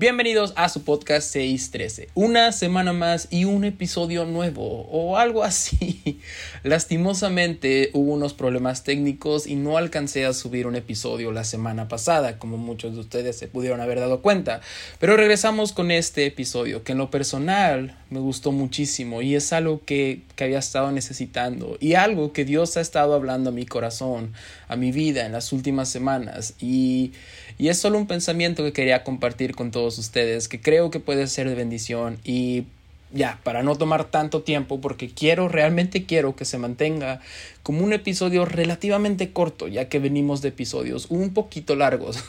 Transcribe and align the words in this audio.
Bienvenidos 0.00 0.54
a 0.56 0.70
su 0.70 0.82
podcast 0.82 1.30
613. 1.30 2.08
Una 2.14 2.52
semana 2.52 2.94
más 2.94 3.28
y 3.28 3.44
un 3.44 3.64
episodio 3.64 4.24
nuevo 4.24 4.88
o 4.90 5.18
algo 5.18 5.44
así. 5.44 6.22
Lastimosamente 6.62 7.90
hubo 7.92 8.14
unos 8.14 8.32
problemas 8.32 8.82
técnicos 8.82 9.46
y 9.46 9.56
no 9.56 9.76
alcancé 9.76 10.24
a 10.24 10.32
subir 10.32 10.66
un 10.66 10.74
episodio 10.74 11.32
la 11.32 11.44
semana 11.44 11.88
pasada, 11.88 12.38
como 12.38 12.56
muchos 12.56 12.94
de 12.94 13.00
ustedes 13.00 13.36
se 13.36 13.46
pudieron 13.46 13.82
haber 13.82 14.00
dado 14.00 14.22
cuenta. 14.22 14.62
Pero 14.98 15.18
regresamos 15.18 15.74
con 15.74 15.90
este 15.90 16.24
episodio 16.24 16.82
que 16.82 16.92
en 16.92 16.98
lo 16.98 17.10
personal 17.10 17.98
me 18.08 18.20
gustó 18.20 18.52
muchísimo 18.52 19.20
y 19.20 19.34
es 19.34 19.52
algo 19.52 19.84
que, 19.84 20.22
que 20.34 20.44
había 20.44 20.60
estado 20.60 20.90
necesitando 20.92 21.76
y 21.78 21.92
algo 21.92 22.32
que 22.32 22.46
Dios 22.46 22.78
ha 22.78 22.80
estado 22.80 23.12
hablando 23.12 23.50
a 23.50 23.52
mi 23.52 23.66
corazón, 23.66 24.32
a 24.66 24.76
mi 24.76 24.92
vida 24.92 25.26
en 25.26 25.32
las 25.32 25.52
últimas 25.52 25.90
semanas 25.90 26.54
y, 26.58 27.12
y 27.58 27.68
es 27.68 27.78
solo 27.78 27.98
un 27.98 28.06
pensamiento 28.06 28.64
que 28.64 28.72
quería 28.72 29.04
compartir 29.04 29.54
con 29.54 29.70
todos 29.70 29.89
ustedes, 29.98 30.48
que 30.48 30.60
creo 30.60 30.90
que 30.90 31.00
puede 31.00 31.26
ser 31.26 31.48
de 31.48 31.54
bendición. 31.54 32.18
Y 32.24 32.64
ya, 33.12 33.40
para 33.42 33.62
no 33.62 33.74
tomar 33.76 34.04
tanto 34.04 34.42
tiempo, 34.42 34.80
porque 34.80 35.10
quiero, 35.10 35.48
realmente 35.48 36.04
quiero 36.04 36.36
que 36.36 36.44
se 36.44 36.58
mantenga 36.58 37.20
como 37.62 37.84
un 37.84 37.92
episodio 37.92 38.44
relativamente 38.44 39.32
corto, 39.32 39.66
ya 39.68 39.88
que 39.88 39.98
venimos 39.98 40.42
de 40.42 40.50
episodios 40.50 41.06
un 41.10 41.34
poquito 41.34 41.74
largos, 41.74 42.22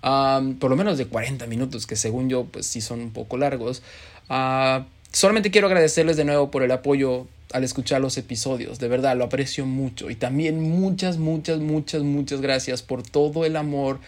por 0.02 0.70
lo 0.70 0.76
menos 0.76 0.98
de 0.98 1.06
40 1.06 1.46
minutos, 1.46 1.86
que 1.86 1.96
según 1.96 2.28
yo, 2.28 2.44
pues 2.44 2.66
sí 2.66 2.80
son 2.80 3.00
un 3.00 3.10
poco 3.10 3.38
largos. 3.38 3.82
Ah, 4.28 4.86
solamente 5.10 5.50
quiero 5.50 5.66
agradecerles 5.66 6.16
de 6.16 6.24
nuevo 6.24 6.50
por 6.50 6.62
el 6.62 6.72
apoyo 6.72 7.26
al 7.52 7.64
escuchar 7.64 8.00
los 8.00 8.16
episodios, 8.16 8.78
de 8.78 8.88
verdad 8.88 9.16
lo 9.16 9.24
aprecio 9.24 9.66
mucho. 9.66 10.10
Y 10.10 10.14
también 10.14 10.60
muchas, 10.60 11.18
muchas, 11.18 11.58
muchas, 11.58 12.02
muchas 12.02 12.40
gracias 12.40 12.82
por 12.82 13.02
todo 13.02 13.44
el 13.44 13.56
amor 13.56 14.00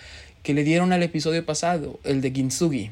que 0.45 0.55
le 0.55 0.62
dieron 0.62 0.93
al 0.93 1.03
episodio 1.03 1.45
pasado, 1.45 1.98
el 2.05 2.21
de 2.21 2.30
Ginsugi. 2.30 2.91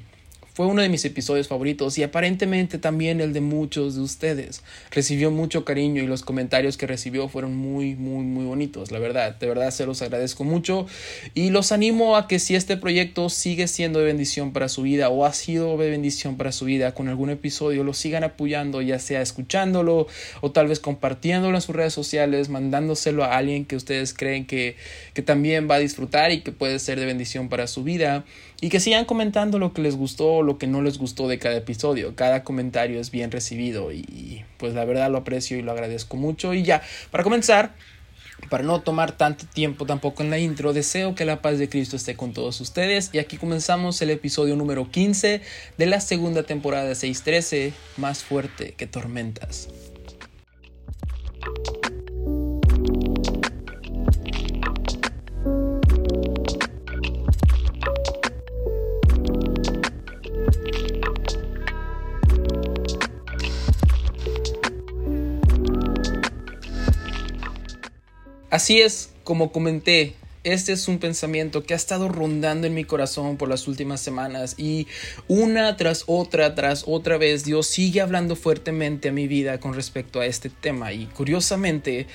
Fue 0.54 0.66
uno 0.66 0.82
de 0.82 0.90
mis 0.90 1.02
episodios 1.06 1.48
favoritos 1.48 1.96
y 1.96 2.02
aparentemente 2.02 2.76
también 2.76 3.22
el 3.22 3.32
de 3.32 3.40
muchos 3.40 3.94
de 3.94 4.02
ustedes. 4.02 4.62
Recibió 4.90 5.30
mucho 5.30 5.64
cariño 5.64 6.02
y 6.02 6.06
los 6.06 6.22
comentarios 6.22 6.76
que 6.76 6.86
recibió 6.86 7.26
fueron 7.28 7.56
muy, 7.56 7.94
muy, 7.94 8.22
muy 8.24 8.44
bonitos, 8.44 8.90
la 8.90 8.98
verdad. 8.98 9.34
De 9.36 9.46
verdad 9.46 9.70
se 9.70 9.86
los 9.86 10.02
agradezco 10.02 10.44
mucho 10.44 10.86
y 11.32 11.48
los 11.48 11.72
animo 11.72 12.18
a 12.18 12.28
que 12.28 12.38
si 12.38 12.54
este 12.54 12.76
proyecto 12.76 13.30
sigue 13.30 13.66
siendo 13.66 14.00
de 14.00 14.04
bendición 14.04 14.52
para 14.52 14.68
su 14.68 14.82
vida 14.82 15.08
o 15.08 15.24
ha 15.24 15.32
sido 15.32 15.78
de 15.78 15.88
bendición 15.88 16.36
para 16.36 16.52
su 16.52 16.66
vida 16.66 16.92
con 16.92 17.08
algún 17.08 17.30
episodio, 17.30 17.82
lo 17.82 17.94
sigan 17.94 18.22
apoyando, 18.22 18.82
ya 18.82 18.98
sea 18.98 19.22
escuchándolo 19.22 20.06
o 20.42 20.50
tal 20.50 20.66
vez 20.66 20.80
compartiéndolo 20.80 21.56
en 21.56 21.62
sus 21.62 21.74
redes 21.74 21.94
sociales, 21.94 22.50
mandándoselo 22.50 23.24
a 23.24 23.38
alguien 23.38 23.64
que 23.64 23.76
ustedes 23.76 24.12
creen 24.12 24.44
que, 24.44 24.76
que 25.14 25.22
también 25.22 25.66
va 25.70 25.76
a 25.76 25.78
disfrutar 25.78 26.30
y 26.30 26.42
que 26.42 26.52
puede 26.52 26.78
ser 26.78 27.00
de 27.00 27.06
bendición 27.06 27.48
para 27.48 27.66
su 27.66 27.84
vida 27.84 28.26
y 28.62 28.68
que 28.68 28.78
sigan 28.78 29.04
comentando 29.06 29.58
lo 29.58 29.72
que 29.72 29.82
les 29.82 29.96
gustó 29.96 30.34
o 30.34 30.42
lo 30.44 30.56
que 30.56 30.68
no 30.68 30.82
les 30.82 30.96
gustó 30.96 31.26
de 31.26 31.40
cada 31.40 31.56
episodio. 31.56 32.14
Cada 32.14 32.44
comentario 32.44 33.00
es 33.00 33.10
bien 33.10 33.32
recibido 33.32 33.90
y 33.90 34.44
pues 34.56 34.72
la 34.72 34.84
verdad 34.84 35.10
lo 35.10 35.18
aprecio 35.18 35.58
y 35.58 35.62
lo 35.62 35.72
agradezco 35.72 36.16
mucho. 36.16 36.54
Y 36.54 36.62
ya, 36.62 36.80
para 37.10 37.24
comenzar, 37.24 37.74
para 38.48 38.62
no 38.62 38.80
tomar 38.80 39.16
tanto 39.16 39.46
tiempo 39.52 39.84
tampoco 39.84 40.22
en 40.22 40.30
la 40.30 40.38
intro, 40.38 40.72
deseo 40.72 41.16
que 41.16 41.24
la 41.24 41.42
paz 41.42 41.58
de 41.58 41.68
Cristo 41.68 41.96
esté 41.96 42.14
con 42.14 42.32
todos 42.32 42.60
ustedes. 42.60 43.10
Y 43.12 43.18
aquí 43.18 43.36
comenzamos 43.36 44.00
el 44.00 44.10
episodio 44.10 44.54
número 44.54 44.88
15 44.88 45.40
de 45.76 45.86
la 45.86 45.98
segunda 46.00 46.44
temporada 46.44 46.84
de 46.84 46.94
613, 46.94 47.72
más 47.96 48.22
fuerte 48.22 48.74
que 48.76 48.86
tormentas. 48.86 49.70
Así 68.52 68.82
es, 68.82 69.08
como 69.24 69.50
comenté, 69.50 70.12
este 70.44 70.72
es 70.72 70.86
un 70.86 70.98
pensamiento 70.98 71.62
que 71.62 71.72
ha 71.72 71.76
estado 71.78 72.10
rondando 72.10 72.66
en 72.66 72.74
mi 72.74 72.84
corazón 72.84 73.38
por 73.38 73.48
las 73.48 73.66
últimas 73.66 74.02
semanas 74.02 74.56
y 74.58 74.88
una 75.26 75.74
tras 75.78 76.04
otra, 76.06 76.54
tras 76.54 76.84
otra 76.86 77.16
vez, 77.16 77.46
Dios 77.46 77.66
sigue 77.66 78.02
hablando 78.02 78.36
fuertemente 78.36 79.08
a 79.08 79.12
mi 79.12 79.26
vida 79.26 79.58
con 79.58 79.72
respecto 79.72 80.20
a 80.20 80.26
este 80.26 80.50
tema. 80.50 80.92
Y 80.92 81.06
curiosamente, 81.06 82.06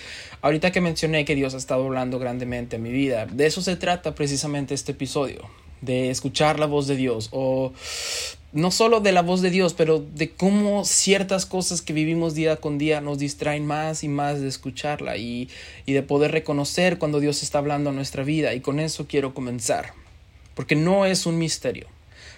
ahorita 0.44 0.72
que 0.72 0.80
mencioné 0.80 1.26
que 1.26 1.34
Dios 1.34 1.56
ha 1.56 1.58
estado 1.58 1.86
hablando 1.86 2.20
grandemente 2.20 2.76
a 2.76 2.80
mi 2.80 2.92
vida, 2.92 3.26
de 3.26 3.48
eso 3.48 3.64
se 3.64 3.76
trata 3.76 4.14
precisamente 4.14 4.76
este 4.76 4.92
episodio, 4.92 5.50
de 5.82 6.12
escuchar 6.12 6.60
la 6.60 6.68
voz 6.68 6.86
de 6.86 6.98
Dios 6.98 7.30
o 7.32 7.74
no 8.54 8.72
solo 8.72 9.02
de 9.02 9.12
la 9.12 9.22
voz 9.22 9.42
de 9.42 9.50
Dios, 9.50 9.74
pero 9.74 10.00
de 10.00 10.32
cómo 10.32 10.86
ciertas 10.86 11.46
cosas 11.46 11.82
que 11.82 11.94
vivimos 11.94 12.34
día 12.34 12.56
con 12.58 12.78
día 12.78 13.02
nos 13.02 13.20
distraen 13.20 13.66
más 13.66 14.04
y 14.04 14.08
más 14.08 14.40
de 14.40 14.48
escucharla 14.48 15.18
y, 15.18 15.50
de 15.86 16.02
poder 16.04 16.32
reconocer 16.32 16.98
cuando 16.98 17.20
Dios 17.20 17.44
está 17.44 17.60
hablando 17.60 17.90
a 17.90 17.94
nuestra 17.94 18.24
vida. 18.24 18.54
Y 18.54 18.62
con 18.62 18.80
eso 18.80 19.06
quiero 19.08 19.34
comenzar, 19.34 19.94
porque 20.56 20.76
no 20.76 21.06
es 21.06 21.26
un 21.26 21.38
misterio, 21.38 21.88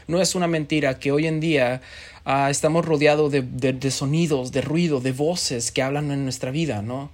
no 0.07 0.19
es 0.21 0.33
una 0.33 0.47
mentira 0.47 0.99
que 0.99 1.11
hoy 1.11 1.27
en 1.27 1.39
día 1.39 1.81
ah, 2.25 2.49
estamos 2.49 2.85
rodeados 2.85 3.31
de, 3.31 3.41
de 3.41 3.91
sonidos, 3.91 4.51
de 4.51 4.61
ruido, 4.61 5.01
de 5.01 5.11
voces 5.11 5.71
que 5.71 5.83
hablan 5.83 6.11
en 6.11 6.23
nuestra 6.23 6.49
vida, 6.49 6.81
¿no? 6.81 7.11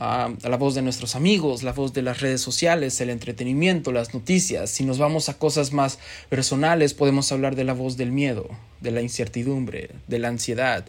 A 0.00 0.30
la 0.42 0.56
voz 0.56 0.74
de 0.74 0.82
nuestros 0.82 1.14
amigos, 1.14 1.62
la 1.62 1.72
voz 1.72 1.92
de 1.92 2.02
las 2.02 2.20
redes 2.20 2.40
sociales, 2.40 3.00
el 3.00 3.10
entretenimiento, 3.10 3.92
las 3.92 4.12
noticias. 4.12 4.70
Si 4.70 4.84
nos 4.84 4.98
vamos 4.98 5.28
a 5.28 5.38
cosas 5.38 5.72
más 5.72 5.98
personales, 6.28 6.94
podemos 6.94 7.30
hablar 7.32 7.54
de 7.56 7.64
la 7.64 7.74
voz 7.74 7.96
del 7.96 8.10
miedo, 8.10 8.48
de 8.80 8.90
la 8.90 9.02
incertidumbre, 9.02 9.90
de 10.08 10.18
la 10.18 10.28
ansiedad, 10.28 10.84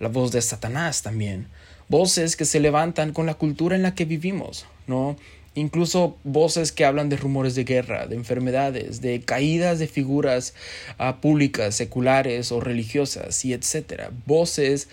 la 0.00 0.08
voz 0.08 0.32
de 0.32 0.42
Satanás 0.42 1.02
también. 1.02 1.48
Voces 1.88 2.36
que 2.36 2.44
se 2.44 2.60
levantan 2.60 3.12
con 3.12 3.26
la 3.26 3.34
cultura 3.34 3.76
en 3.76 3.82
la 3.82 3.94
que 3.94 4.04
vivimos, 4.04 4.66
¿no? 4.86 5.16
Incluso 5.54 6.18
voces 6.24 6.70
que 6.72 6.84
hablan 6.84 7.08
de 7.08 7.16
rumores 7.16 7.54
de 7.54 7.64
guerra, 7.64 8.06
de 8.06 8.16
enfermedades, 8.16 9.00
de 9.00 9.20
caídas 9.22 9.78
de 9.78 9.86
figuras 9.86 10.52
ah, 10.98 11.20
públicas, 11.20 11.74
seculares 11.74 12.52
o 12.52 12.60
religiosas, 12.60 13.42
y 13.44 13.54
etcétera. 13.54 14.10
Voces 14.26 14.88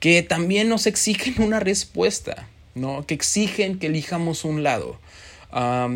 que 0.00 0.22
también 0.22 0.68
nos 0.68 0.86
exigen 0.86 1.40
una 1.42 1.60
respuesta, 1.60 2.48
¿no? 2.78 3.06
Que 3.06 3.14
exigen 3.14 3.78
que 3.78 3.86
elijamos 3.86 4.44
un 4.44 4.62
lado. 4.62 4.98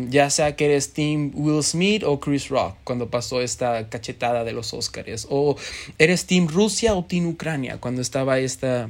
Ya 0.09 0.29
sea 0.29 0.55
que 0.55 0.65
eres 0.65 0.93
Team 0.93 1.31
Will 1.35 1.63
Smith 1.63 2.03
o 2.03 2.19
Chris 2.19 2.49
Rock 2.49 2.75
cuando 2.83 3.09
pasó 3.09 3.41
esta 3.41 3.87
cachetada 3.89 4.43
de 4.43 4.51
los 4.51 4.73
Oscars, 4.73 5.27
o 5.29 5.55
eres 5.99 6.25
Team 6.25 6.47
Rusia 6.47 6.95
o 6.95 7.05
Team 7.05 7.27
Ucrania 7.27 7.77
cuando 7.79 8.01
estaba 8.01 8.39
esta 8.39 8.89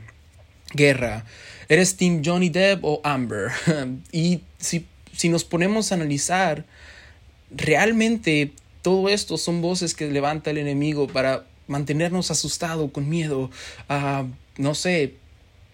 guerra, 0.73 1.25
eres 1.67 1.97
Team 1.97 2.21
Johnny 2.23 2.49
Depp 2.49 2.83
o 2.83 3.01
Amber. 3.03 3.51
y 4.11 4.41
si, 4.57 4.85
si 5.11 5.29
nos 5.29 5.43
ponemos 5.43 5.91
a 5.91 5.95
analizar, 5.95 6.65
realmente 7.51 8.53
todo 8.81 9.09
esto 9.09 9.37
son 9.37 9.61
voces 9.61 9.93
que 9.93 10.07
levanta 10.09 10.51
el 10.51 10.57
enemigo 10.57 11.07
para 11.07 11.45
mantenernos 11.67 12.31
asustados, 12.31 12.91
con 12.91 13.09
miedo, 13.09 13.49
no 14.57 14.75
sé, 14.75 15.15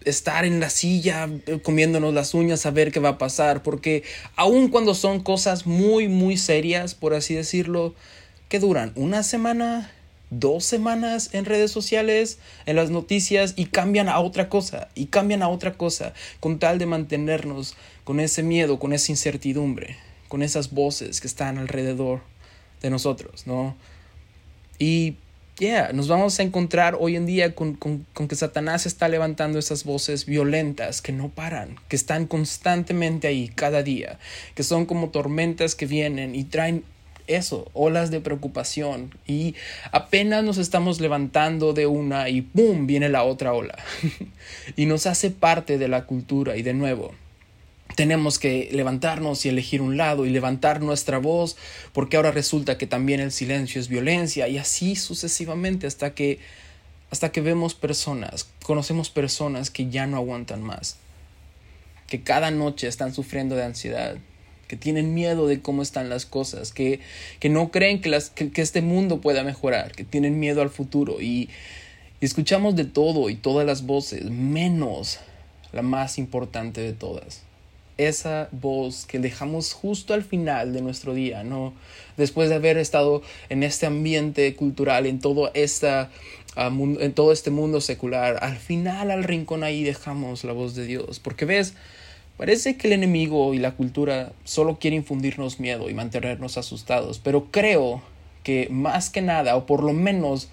estar 0.04 0.44
en 0.44 0.60
la 0.60 0.70
silla 0.70 1.28
eh, 1.46 1.60
comiéndonos 1.62 2.14
las 2.14 2.34
uñas 2.34 2.66
a 2.66 2.70
ver 2.70 2.92
qué 2.92 3.00
va 3.00 3.10
a 3.10 3.18
pasar, 3.18 3.62
porque 3.62 4.02
aun 4.36 4.68
cuando 4.68 4.94
son 4.94 5.20
cosas 5.20 5.66
muy, 5.66 6.08
muy 6.08 6.36
serias, 6.36 6.94
por 6.94 7.14
así 7.14 7.34
decirlo, 7.34 7.94
que 8.48 8.58
duran 8.58 8.92
una 8.96 9.22
semana, 9.22 9.92
dos 10.30 10.64
semanas 10.64 11.30
en 11.32 11.44
redes 11.44 11.70
sociales, 11.70 12.38
en 12.66 12.76
las 12.76 12.90
noticias 12.90 13.54
y 13.56 13.66
cambian 13.66 14.08
a 14.08 14.20
otra 14.20 14.48
cosa, 14.48 14.88
y 14.94 15.06
cambian 15.06 15.42
a 15.42 15.48
otra 15.48 15.74
cosa, 15.74 16.14
con 16.40 16.58
tal 16.58 16.78
de 16.78 16.86
mantenernos 16.86 17.76
con 18.04 18.20
ese 18.20 18.42
miedo, 18.42 18.78
con 18.78 18.92
esa 18.92 19.12
incertidumbre, 19.12 19.96
con 20.28 20.42
esas 20.42 20.70
voces 20.70 21.20
que 21.20 21.26
están 21.26 21.58
alrededor 21.58 22.22
de 22.82 22.90
nosotros, 22.90 23.46
¿no? 23.46 23.76
Y 24.78 25.16
yeah, 25.60 25.92
nos 25.92 26.08
vamos 26.08 26.40
a 26.40 26.42
encontrar 26.42 26.96
hoy 26.98 27.16
en 27.16 27.26
día 27.26 27.54
con, 27.54 27.74
con, 27.74 28.28
que 28.28 28.34
Satanás 28.34 28.86
está 28.86 29.08
levantando 29.08 29.58
esas 29.58 29.84
voces 29.84 30.24
violentas 30.24 31.02
que 31.02 31.12
no 31.12 31.28
paran, 31.28 31.76
que 31.88 31.96
están 31.96 32.26
constantemente 32.26 33.28
ahí 33.28 33.48
cada 33.54 33.82
día, 33.82 34.18
que 34.54 34.62
son 34.62 34.86
como 34.86 35.10
tormentas 35.10 35.74
que 35.74 35.84
vienen 35.84 36.34
y 36.34 36.44
traen 36.44 36.82
eso, 37.26 37.70
olas 37.74 38.10
de 38.10 38.20
preocupación. 38.20 39.14
Y 39.26 39.54
apenas 39.92 40.42
nos 40.42 40.56
estamos 40.56 40.98
levantando 40.98 41.74
de 41.74 41.86
una 41.86 42.30
y 42.30 42.40
¡pum! 42.40 42.86
viene 42.86 43.08
la 43.10 43.22
otra 43.22 43.52
ola. 43.52 43.78
Y 44.76 44.86
nos 44.86 45.06
hace 45.06 45.30
parte 45.30 45.78
de 45.78 45.88
la 45.88 46.06
cultura 46.06 46.56
y 46.56 46.62
de 46.62 46.74
nuevo 46.74 47.12
tenemos 48.00 48.38
que 48.38 48.70
levantarnos 48.72 49.44
y 49.44 49.50
elegir 49.50 49.82
un 49.82 49.98
lado 49.98 50.24
y 50.24 50.30
levantar 50.30 50.80
nuestra 50.80 51.18
voz, 51.18 51.58
porque 51.92 52.16
ahora 52.16 52.30
resulta 52.30 52.78
que 52.78 52.86
también 52.86 53.20
el 53.20 53.30
silencio 53.30 53.78
es 53.78 53.88
violencia 53.88 54.48
y 54.48 54.56
así 54.56 54.96
sucesivamente 54.96 55.86
hasta 55.86 56.14
que 56.14 56.38
hasta 57.10 57.30
que 57.30 57.42
vemos 57.42 57.74
personas, 57.74 58.48
conocemos 58.62 59.10
personas 59.10 59.68
que 59.70 59.90
ya 59.90 60.06
no 60.06 60.16
aguantan 60.16 60.62
más, 60.62 60.96
que 62.06 62.22
cada 62.22 62.50
noche 62.50 62.86
están 62.88 63.12
sufriendo 63.12 63.54
de 63.54 63.64
ansiedad, 63.64 64.16
que 64.66 64.78
tienen 64.78 65.12
miedo 65.12 65.46
de 65.46 65.60
cómo 65.60 65.82
están 65.82 66.08
las 66.08 66.24
cosas, 66.24 66.72
que, 66.72 67.00
que 67.38 67.50
no 67.50 67.70
creen 67.70 68.00
que, 68.00 68.08
las, 68.08 68.30
que, 68.30 68.50
este 68.62 68.80
mundo 68.80 69.20
pueda 69.20 69.44
mejorar, 69.44 69.92
que 69.92 70.04
tienen 70.04 70.40
miedo 70.40 70.62
al 70.62 70.70
futuro. 70.70 71.20
Y, 71.20 71.50
y 72.18 72.24
escuchamos 72.24 72.76
de 72.76 72.86
todo 72.86 73.28
y 73.28 73.34
todas 73.34 73.66
las 73.66 73.84
voces, 73.84 74.30
menos 74.30 75.20
la 75.72 75.82
más 75.82 76.16
importante 76.16 76.80
de 76.80 76.94
todas, 76.94 77.42
esa 78.08 78.48
voz 78.52 79.06
que 79.06 79.18
dejamos 79.18 79.72
justo 79.72 80.14
al 80.14 80.24
final 80.24 80.72
de 80.72 80.82
nuestro 80.82 81.14
día, 81.14 81.42
¿no? 81.44 81.72
Después 82.16 82.48
de 82.48 82.56
haber 82.56 82.78
estado 82.78 83.22
en 83.48 83.62
este 83.62 83.86
ambiente 83.86 84.54
cultural, 84.54 85.06
en 85.06 85.20
todo, 85.20 85.50
esta, 85.54 86.10
ah, 86.56 86.70
en 86.70 87.12
todo 87.12 87.32
este 87.32 87.50
mundo 87.50 87.80
secular, 87.80 88.38
al 88.42 88.56
final, 88.56 89.10
al 89.10 89.24
rincón 89.24 89.64
ahí 89.64 89.82
dejamos 89.82 90.44
la 90.44 90.52
voz 90.52 90.74
de 90.74 90.86
Dios. 90.86 91.20
Porque 91.20 91.44
ves, 91.44 91.74
parece 92.36 92.76
que 92.76 92.86
el 92.86 92.94
enemigo 92.94 93.54
y 93.54 93.58
la 93.58 93.72
cultura 93.72 94.32
solo 94.44 94.78
quiere 94.78 94.96
infundirnos 94.96 95.60
miedo 95.60 95.90
y 95.90 95.94
mantenernos 95.94 96.58
asustados, 96.58 97.18
pero 97.18 97.46
creo 97.50 98.02
que 98.42 98.68
más 98.70 99.10
que 99.10 99.20
nada, 99.20 99.56
o 99.56 99.66
por 99.66 99.82
lo 99.82 99.92
menos 99.92 100.48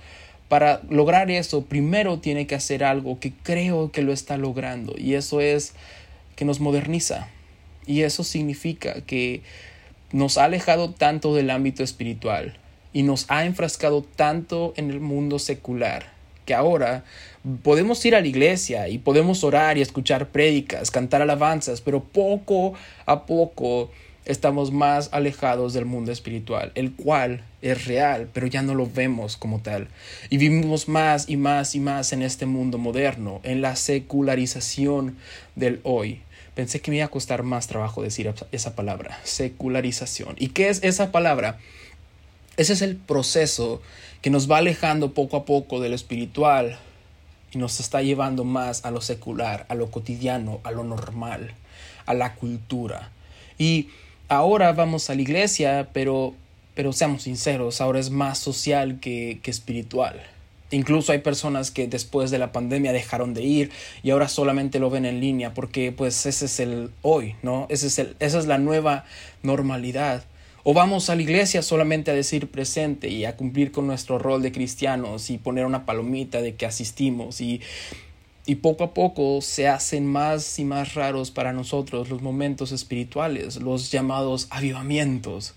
para 0.50 0.82
lograr 0.90 1.30
eso, 1.32 1.66
primero 1.66 2.20
tiene 2.20 2.48
que 2.48 2.56
hacer 2.56 2.84
algo 2.84 3.20
que 3.20 3.34
creo 3.44 3.92
que 3.92 4.02
lo 4.02 4.14
está 4.14 4.38
logrando, 4.38 4.96
y 4.98 5.16
eso 5.16 5.42
es 5.42 5.74
que 6.36 6.46
nos 6.46 6.60
moderniza, 6.60 7.30
y 7.88 8.04
eso 8.04 8.24
significa 8.24 9.02
que 9.02 9.42
nos 10.12 10.38
ha 10.38 10.44
alejado 10.44 10.92
tanto 10.92 11.34
del 11.34 11.50
ámbito 11.50 11.84
espiritual 11.84 12.58
y 12.94 13.04
nos 13.04 13.26
ha 13.30 13.46
enfrascado 13.46 14.04
tanto 14.04 14.74
en 14.78 14.92
el 14.92 15.00
mundo 15.00 15.40
secular 15.40 16.18
que 16.46 16.54
ahora 16.54 17.04
podemos 17.62 18.04
ir 18.06 18.16
a 18.16 18.22
la 18.22 18.28
iglesia 18.28 18.88
y 18.88 18.98
podemos 18.98 19.44
orar 19.44 19.78
y 19.78 19.82
escuchar 19.82 20.30
prédicas, 20.30 20.90
cantar 20.92 21.22
alabanzas, 21.22 21.82
pero 21.82 22.04
poco 22.04 22.74
a 23.06 23.26
poco 23.26 23.92
estamos 24.26 24.72
más 24.72 25.10
alejados 25.12 25.74
del 25.74 25.86
mundo 25.86 26.12
espiritual, 26.12 26.72
el 26.76 26.94
cual 26.94 27.44
es 27.62 27.86
real, 27.86 28.30
pero 28.34 28.48
ya 28.48 28.62
no 28.62 28.76
lo 28.76 28.90
vemos 28.90 29.38
como 29.38 29.60
tal. 29.60 29.88
Y 30.30 30.38
vivimos 30.38 30.88
más 30.88 31.30
y 31.30 31.38
más 31.38 31.76
y 31.76 31.80
más 31.80 32.14
en 32.14 32.22
este 32.22 32.46
mundo 32.46 32.78
moderno, 32.78 33.40
en 33.44 33.62
la 33.62 33.76
secularización 33.76 35.18
del 35.56 35.80
hoy. 35.84 36.22
Pensé 36.58 36.82
que 36.82 36.90
me 36.90 36.98
iba 36.98 37.06
a 37.06 37.10
costar 37.10 37.44
más 37.44 37.68
trabajo 37.68 38.02
decir 38.02 38.34
esa 38.52 38.76
palabra, 38.76 39.20
secularización. 39.24 40.34
¿Y 40.40 40.48
qué 40.48 40.70
es 40.70 40.84
esa 40.84 41.12
palabra? 41.12 41.60
Ese 42.58 42.74
es 42.74 42.82
el 42.82 42.96
proceso 42.96 43.80
que 44.24 44.32
nos 44.32 44.50
va 44.50 44.58
alejando 44.58 45.14
poco 45.14 45.38
a 45.38 45.46
poco 45.46 45.80
de 45.80 45.90
lo 45.90 45.94
espiritual 45.94 46.80
y 47.52 47.60
nos 47.60 47.80
está 47.80 48.02
llevando 48.02 48.44
más 48.44 48.86
a 48.86 48.90
lo 48.90 49.02
secular, 49.02 49.68
a 49.70 49.76
lo 49.76 49.92
cotidiano, 49.92 50.60
a 50.64 50.72
lo 50.72 50.84
normal, 50.84 51.54
a 52.08 52.16
la 52.16 52.34
cultura. 52.34 53.12
Y 53.60 53.90
ahora 54.28 54.74
vamos 54.74 55.12
a 55.12 55.14
la 55.14 55.22
iglesia, 55.22 55.90
pero, 55.94 56.34
pero 56.74 56.92
seamos 56.92 57.22
sinceros, 57.22 57.82
ahora 57.82 58.00
es 58.00 58.10
más 58.10 58.40
social 58.40 59.00
que, 59.00 59.42
que 59.44 59.52
espiritual. 59.52 60.24
Incluso 60.70 61.14
hay 61.14 61.20
personas 61.20 61.72
que 61.72 61.88
después 61.88 62.30
de 62.30 62.40
la 62.40 62.52
pandemia 62.52 62.92
dejaron 62.92 63.34
de 63.34 63.44
ir 63.44 63.72
y 64.04 64.10
ahora 64.10 64.28
solamente 64.28 64.80
lo 64.80 64.90
ven 64.90 65.06
en 65.06 65.22
línea 65.22 65.54
porque 65.54 65.94
pues 65.94 66.26
ese 66.26 66.46
es 66.46 66.60
el 66.60 66.92
hoy, 67.02 67.36
¿no? 67.42 67.68
Ese 67.70 67.88
es 67.88 68.00
el, 68.00 68.16
esa 68.20 68.38
es 68.40 68.48
la 68.48 68.58
nueva 68.58 69.06
normalidad. 69.44 70.26
O 70.64 70.74
vamos 70.74 71.10
a 71.10 71.16
la 71.16 71.22
iglesia 71.22 71.62
solamente 71.62 72.12
a 72.12 72.14
decir 72.14 72.52
presente 72.52 73.08
y 73.08 73.24
a 73.24 73.38
cumplir 73.38 73.72
con 73.72 73.88
nuestro 73.88 74.20
rol 74.20 74.42
de 74.42 74.52
cristianos 74.52 75.30
y 75.30 75.38
poner 75.38 75.66
una 75.66 75.86
palomita 75.86 76.42
de 76.42 76.56
que 76.56 76.66
asistimos 76.66 77.40
y, 77.40 77.62
y 78.46 78.56
poco 78.56 78.84
a 78.84 78.94
poco 78.94 79.40
se 79.42 79.70
hacen 79.70 80.06
más 80.06 80.60
y 80.60 80.66
más 80.66 80.96
raros 80.96 81.32
para 81.32 81.54
nosotros 81.54 82.10
los 82.10 82.22
momentos 82.22 82.74
espirituales, 82.74 83.62
los 83.62 83.90
llamados 83.90 84.48
avivamientos. 84.50 85.54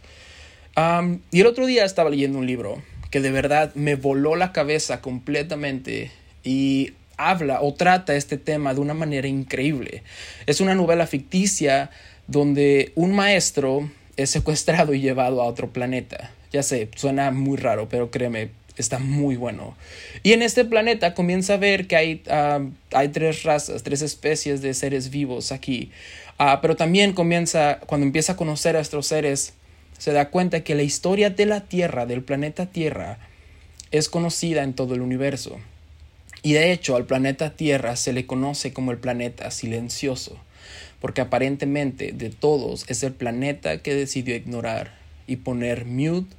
y 1.32 1.40
el 1.40 1.46
otro 1.48 1.66
día 1.66 1.84
estaba 1.84 2.10
leyendo 2.10 2.38
un 2.38 2.46
libro 2.46 2.80
que 3.10 3.20
de 3.20 3.30
verdad 3.30 3.74
me 3.74 3.96
voló 3.96 4.36
la 4.36 4.52
cabeza 4.52 5.00
completamente 5.00 6.10
y 6.44 6.92
habla 7.16 7.60
o 7.60 7.74
trata 7.74 8.14
este 8.14 8.38
tema 8.38 8.72
de 8.74 8.80
una 8.80 8.94
manera 8.94 9.28
increíble. 9.28 10.02
Es 10.46 10.60
una 10.60 10.74
novela 10.74 11.06
ficticia 11.06 11.90
donde 12.26 12.92
un 12.94 13.12
maestro 13.12 13.90
es 14.16 14.30
secuestrado 14.30 14.94
y 14.94 15.00
llevado 15.00 15.42
a 15.42 15.46
otro 15.46 15.70
planeta. 15.70 16.30
Ya 16.52 16.62
sé, 16.62 16.88
suena 16.96 17.30
muy 17.30 17.56
raro, 17.56 17.88
pero 17.88 18.10
créeme, 18.10 18.50
está 18.76 18.98
muy 18.98 19.36
bueno. 19.36 19.76
Y 20.22 20.32
en 20.32 20.42
este 20.42 20.64
planeta 20.64 21.14
comienza 21.14 21.54
a 21.54 21.58
ver 21.58 21.86
que 21.86 21.96
hay, 21.96 22.22
ah, 22.30 22.60
hay 22.92 23.08
tres 23.08 23.42
razas, 23.42 23.82
tres 23.82 24.02
especies 24.02 24.62
de 24.62 24.74
seres 24.74 25.10
vivos 25.10 25.52
aquí. 25.52 25.90
Ah, 26.38 26.60
pero 26.62 26.74
también 26.76 27.12
comienza, 27.12 27.80
cuando 27.86 28.06
empieza 28.06 28.32
a 28.32 28.36
conocer 28.36 28.76
a 28.76 28.80
estos 28.80 29.06
seres, 29.06 29.52
se 30.00 30.14
da 30.14 30.30
cuenta 30.30 30.64
que 30.64 30.74
la 30.74 30.82
historia 30.82 31.28
de 31.28 31.44
la 31.44 31.60
Tierra, 31.60 32.06
del 32.06 32.22
planeta 32.22 32.64
Tierra, 32.64 33.18
es 33.90 34.08
conocida 34.08 34.62
en 34.62 34.72
todo 34.72 34.94
el 34.94 35.02
universo. 35.02 35.58
Y 36.42 36.54
de 36.54 36.72
hecho 36.72 36.96
al 36.96 37.04
planeta 37.04 37.54
Tierra 37.54 37.96
se 37.96 38.14
le 38.14 38.24
conoce 38.24 38.72
como 38.72 38.92
el 38.92 38.96
planeta 38.96 39.50
silencioso, 39.50 40.38
porque 41.02 41.20
aparentemente 41.20 42.12
de 42.12 42.30
todos 42.30 42.86
es 42.88 43.02
el 43.02 43.12
planeta 43.12 43.82
que 43.82 43.94
decidió 43.94 44.34
ignorar 44.34 44.98
y 45.26 45.36
poner 45.36 45.84
mute, 45.84 46.34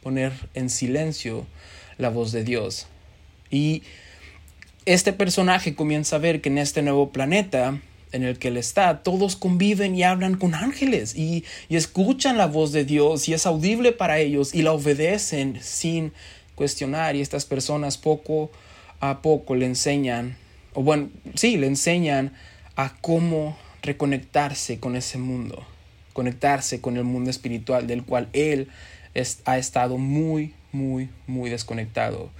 poner 0.00 0.32
en 0.54 0.70
silencio 0.70 1.44
la 1.98 2.08
voz 2.08 2.30
de 2.30 2.44
Dios. 2.44 2.86
Y 3.50 3.82
este 4.86 5.12
personaje 5.12 5.74
comienza 5.74 6.14
a 6.14 6.20
ver 6.20 6.40
que 6.40 6.50
en 6.50 6.58
este 6.58 6.82
nuevo 6.82 7.10
planeta 7.10 7.80
en 8.12 8.24
el 8.24 8.38
que 8.38 8.48
él 8.48 8.56
está, 8.56 9.02
todos 9.02 9.36
conviven 9.36 9.94
y 9.94 10.02
hablan 10.02 10.36
con 10.36 10.54
ángeles 10.54 11.16
y, 11.16 11.44
escuchan 11.68 12.36
la 12.36 12.46
voz 12.46 12.72
de 12.72 12.84
Dios 12.84 13.28
y 13.28 13.34
es 13.34 13.46
audible 13.46 13.92
para 13.92 14.18
ellos 14.18 14.54
y 14.54 14.62
la 14.62 14.72
obedecen 14.72 15.58
sin 15.62 16.12
cuestionar 16.54 17.16
y 17.16 17.20
estas 17.20 17.44
personas 17.44 17.98
poco 17.98 18.50
a 19.00 19.20
poco 19.20 19.54
le 19.56 19.66
enseñan, 19.66 20.36
o 20.74 20.82
bueno, 20.82 21.10
sí, 21.34 21.56
le 21.56 21.66
enseñan 21.66 22.32
a 22.76 22.94
cómo 23.00 23.56
reconectarse 23.82 24.78
con 24.78 24.94
ese 24.94 25.18
mundo, 25.18 25.66
conectarse 26.12 26.80
con 26.80 26.96
el 26.96 27.04
mundo 27.04 27.30
espiritual 27.30 27.86
del 27.86 28.04
cual 28.04 28.28
él 28.32 28.68
ha 29.44 29.58
estado 29.58 29.98
muy, 29.98 30.54
muy, 30.70 31.10
muy 31.26 31.50
desconectado. 31.50 32.30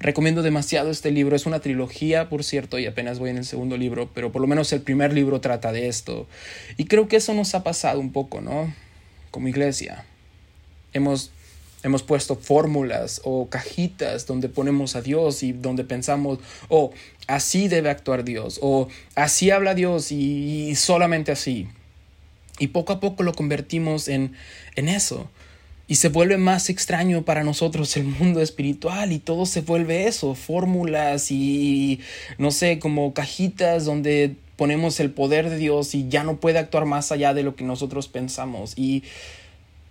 Recomiendo 0.00 0.42
demasiado 0.42 0.90
este 0.90 1.10
libro. 1.10 1.36
Es 1.36 1.44
una 1.44 1.60
trilogía, 1.60 2.30
por 2.30 2.42
cierto, 2.42 2.78
y 2.78 2.86
apenas 2.86 3.18
voy 3.18 3.28
en 3.28 3.36
el 3.36 3.44
segundo 3.44 3.76
libro, 3.76 4.10
pero 4.14 4.32
por 4.32 4.40
lo 4.40 4.48
menos 4.48 4.72
el 4.72 4.80
primer 4.80 5.12
libro 5.12 5.42
trata 5.42 5.72
de 5.72 5.88
esto. 5.88 6.26
Y 6.78 6.86
creo 6.86 7.06
que 7.06 7.16
eso 7.16 7.34
nos 7.34 7.54
ha 7.54 7.62
pasado 7.62 8.00
un 8.00 8.10
poco, 8.10 8.40
¿no? 8.40 8.72
Como 9.30 9.48
iglesia. 9.48 10.06
Hemos, 10.94 11.32
hemos 11.82 12.02
puesto 12.02 12.34
fórmulas 12.34 13.20
o 13.24 13.50
cajitas 13.50 14.26
donde 14.26 14.48
ponemos 14.48 14.96
a 14.96 15.02
Dios 15.02 15.42
y 15.42 15.52
donde 15.52 15.84
pensamos, 15.84 16.38
oh, 16.70 16.92
así 17.26 17.68
debe 17.68 17.90
actuar 17.90 18.24
Dios, 18.24 18.58
o 18.62 18.88
así 19.16 19.50
habla 19.50 19.74
Dios 19.74 20.12
y, 20.12 20.74
solamente 20.76 21.30
así. 21.30 21.68
Y 22.58 22.68
poco 22.68 22.94
a 22.94 23.00
poco 23.00 23.22
lo 23.22 23.34
convertimos 23.34 24.08
en, 24.08 24.32
en 24.76 24.88
eso. 24.88 25.30
Y 25.90 25.96
se 25.96 26.08
vuelve 26.08 26.36
más 26.36 26.70
extraño 26.70 27.24
para 27.24 27.42
nosotros 27.42 27.96
el 27.96 28.04
mundo 28.04 28.40
espiritual 28.40 29.10
y 29.10 29.18
todo 29.18 29.44
se 29.44 29.60
vuelve 29.60 30.06
eso, 30.06 30.36
fórmulas 30.36 31.32
y 31.32 31.98
no 32.38 32.52
sé, 32.52 32.78
como 32.78 33.12
cajitas 33.12 33.86
donde 33.86 34.36
ponemos 34.54 35.00
el 35.00 35.10
poder 35.10 35.50
de 35.50 35.56
Dios 35.56 35.96
y 35.96 36.08
ya 36.08 36.22
no 36.22 36.36
puede 36.36 36.60
actuar 36.60 36.84
más 36.84 37.10
allá 37.10 37.34
de 37.34 37.42
lo 37.42 37.56
que 37.56 37.64
nosotros 37.64 38.06
pensamos. 38.06 38.74
Y 38.76 39.02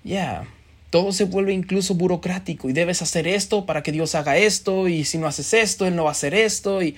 ya, 0.05 0.47
todo 0.89 1.11
se 1.11 1.25
vuelve 1.25 1.51
incluso 1.51 1.95
burocrático 1.95 2.69
y 2.69 2.73
debes 2.73 3.01
hacer 3.01 3.27
esto 3.27 3.65
para 3.65 3.83
que 3.83 3.91
Dios 3.91 4.15
haga 4.15 4.37
esto 4.37 4.87
y 4.87 5.03
si 5.03 5.17
no 5.17 5.27
haces 5.27 5.53
esto, 5.53 5.85
Él 5.85 5.97
no 5.97 6.05
va 6.05 6.11
a 6.11 6.13
hacer 6.13 6.33
esto 6.33 6.81
y 6.81 6.95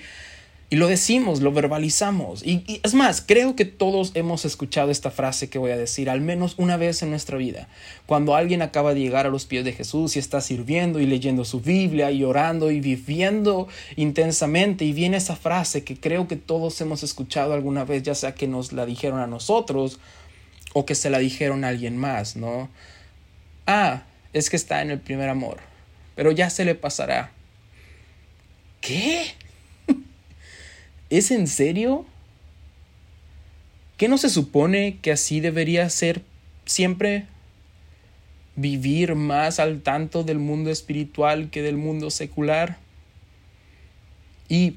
y 0.72 0.76
lo 0.76 0.88
decimos, 0.88 1.42
lo 1.42 1.52
verbalizamos. 1.52 2.42
Y, 2.42 2.80
es 2.82 2.94
más, 2.94 3.20
creo 3.20 3.54
que 3.54 3.66
todos 3.66 4.12
hemos 4.14 4.46
escuchado 4.46 4.90
esta 4.90 5.10
frase 5.10 5.50
que 5.50 5.58
voy 5.58 5.70
a 5.70 5.76
decir 5.76 6.08
al 6.08 6.22
menos 6.22 6.54
una 6.56 6.78
vez 6.78 7.02
en 7.02 7.10
nuestra 7.10 7.36
vida. 7.36 7.68
Cuando 8.06 8.34
alguien 8.34 8.62
acaba 8.62 8.94
de 8.94 9.00
llegar 9.00 9.26
a 9.26 9.28
los 9.28 9.44
pies 9.44 9.66
de 9.66 9.74
Jesús 9.74 10.16
y 10.16 10.18
está 10.18 10.40
sirviendo 10.40 10.98
y 10.98 11.04
leyendo 11.04 11.44
su 11.44 11.60
Biblia 11.60 12.10
y 12.10 12.24
orando 12.24 12.70
y 12.70 12.80
viviendo 12.80 13.68
intensamente 13.96 14.86
y 14.86 14.94
viene 14.94 15.18
esa 15.18 15.36
frase 15.36 15.84
que 15.84 16.00
creo 16.00 16.26
que 16.26 16.36
todos 16.36 16.80
hemos 16.80 17.02
escuchado 17.02 17.52
alguna 17.52 17.84
vez, 17.84 18.02
ya 18.02 18.14
sea 18.14 18.34
que 18.34 18.48
nos 18.48 18.72
la 18.72 18.86
dijeron 18.86 19.20
a 19.20 19.26
nosotros 19.26 20.00
o 20.72 20.86
que 20.86 20.94
se 20.94 21.10
la 21.10 21.18
dijeron 21.18 21.64
a 21.64 21.68
alguien 21.68 21.98
más, 21.98 22.34
¿no? 22.34 22.70
Ah, 23.66 24.04
es 24.32 24.48
que 24.48 24.56
está 24.56 24.80
en 24.80 24.90
el 24.90 25.00
primer 25.00 25.28
amor, 25.28 25.58
pero 26.14 26.32
ya 26.32 26.48
se 26.48 26.64
le 26.64 26.74
pasará. 26.74 27.30
¿Qué? 28.80 29.41
¿Es 31.12 31.30
en 31.30 31.46
serio? 31.46 32.06
¿Qué 33.98 34.08
no 34.08 34.16
se 34.16 34.30
supone 34.30 34.98
que 35.02 35.12
así 35.12 35.40
debería 35.40 35.90
ser 35.90 36.22
siempre? 36.64 37.26
¿Vivir 38.56 39.14
más 39.14 39.60
al 39.60 39.82
tanto 39.82 40.24
del 40.24 40.38
mundo 40.38 40.70
espiritual 40.70 41.50
que 41.50 41.60
del 41.60 41.76
mundo 41.76 42.08
secular? 42.08 42.78
Y 44.48 44.76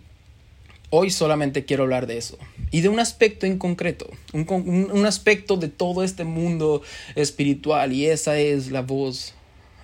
hoy 0.90 1.10
solamente 1.10 1.64
quiero 1.64 1.84
hablar 1.84 2.06
de 2.06 2.18
eso, 2.18 2.38
y 2.70 2.82
de 2.82 2.90
un 2.90 3.00
aspecto 3.00 3.46
en 3.46 3.58
concreto, 3.58 4.10
un, 4.34 5.06
aspecto 5.06 5.56
de 5.56 5.70
todo 5.70 6.04
este 6.04 6.26
mundo 6.26 6.82
espiritual 7.16 7.94
y 7.94 8.08
esa 8.08 8.38
es 8.38 8.72
la 8.72 8.82
voz, 8.82 9.34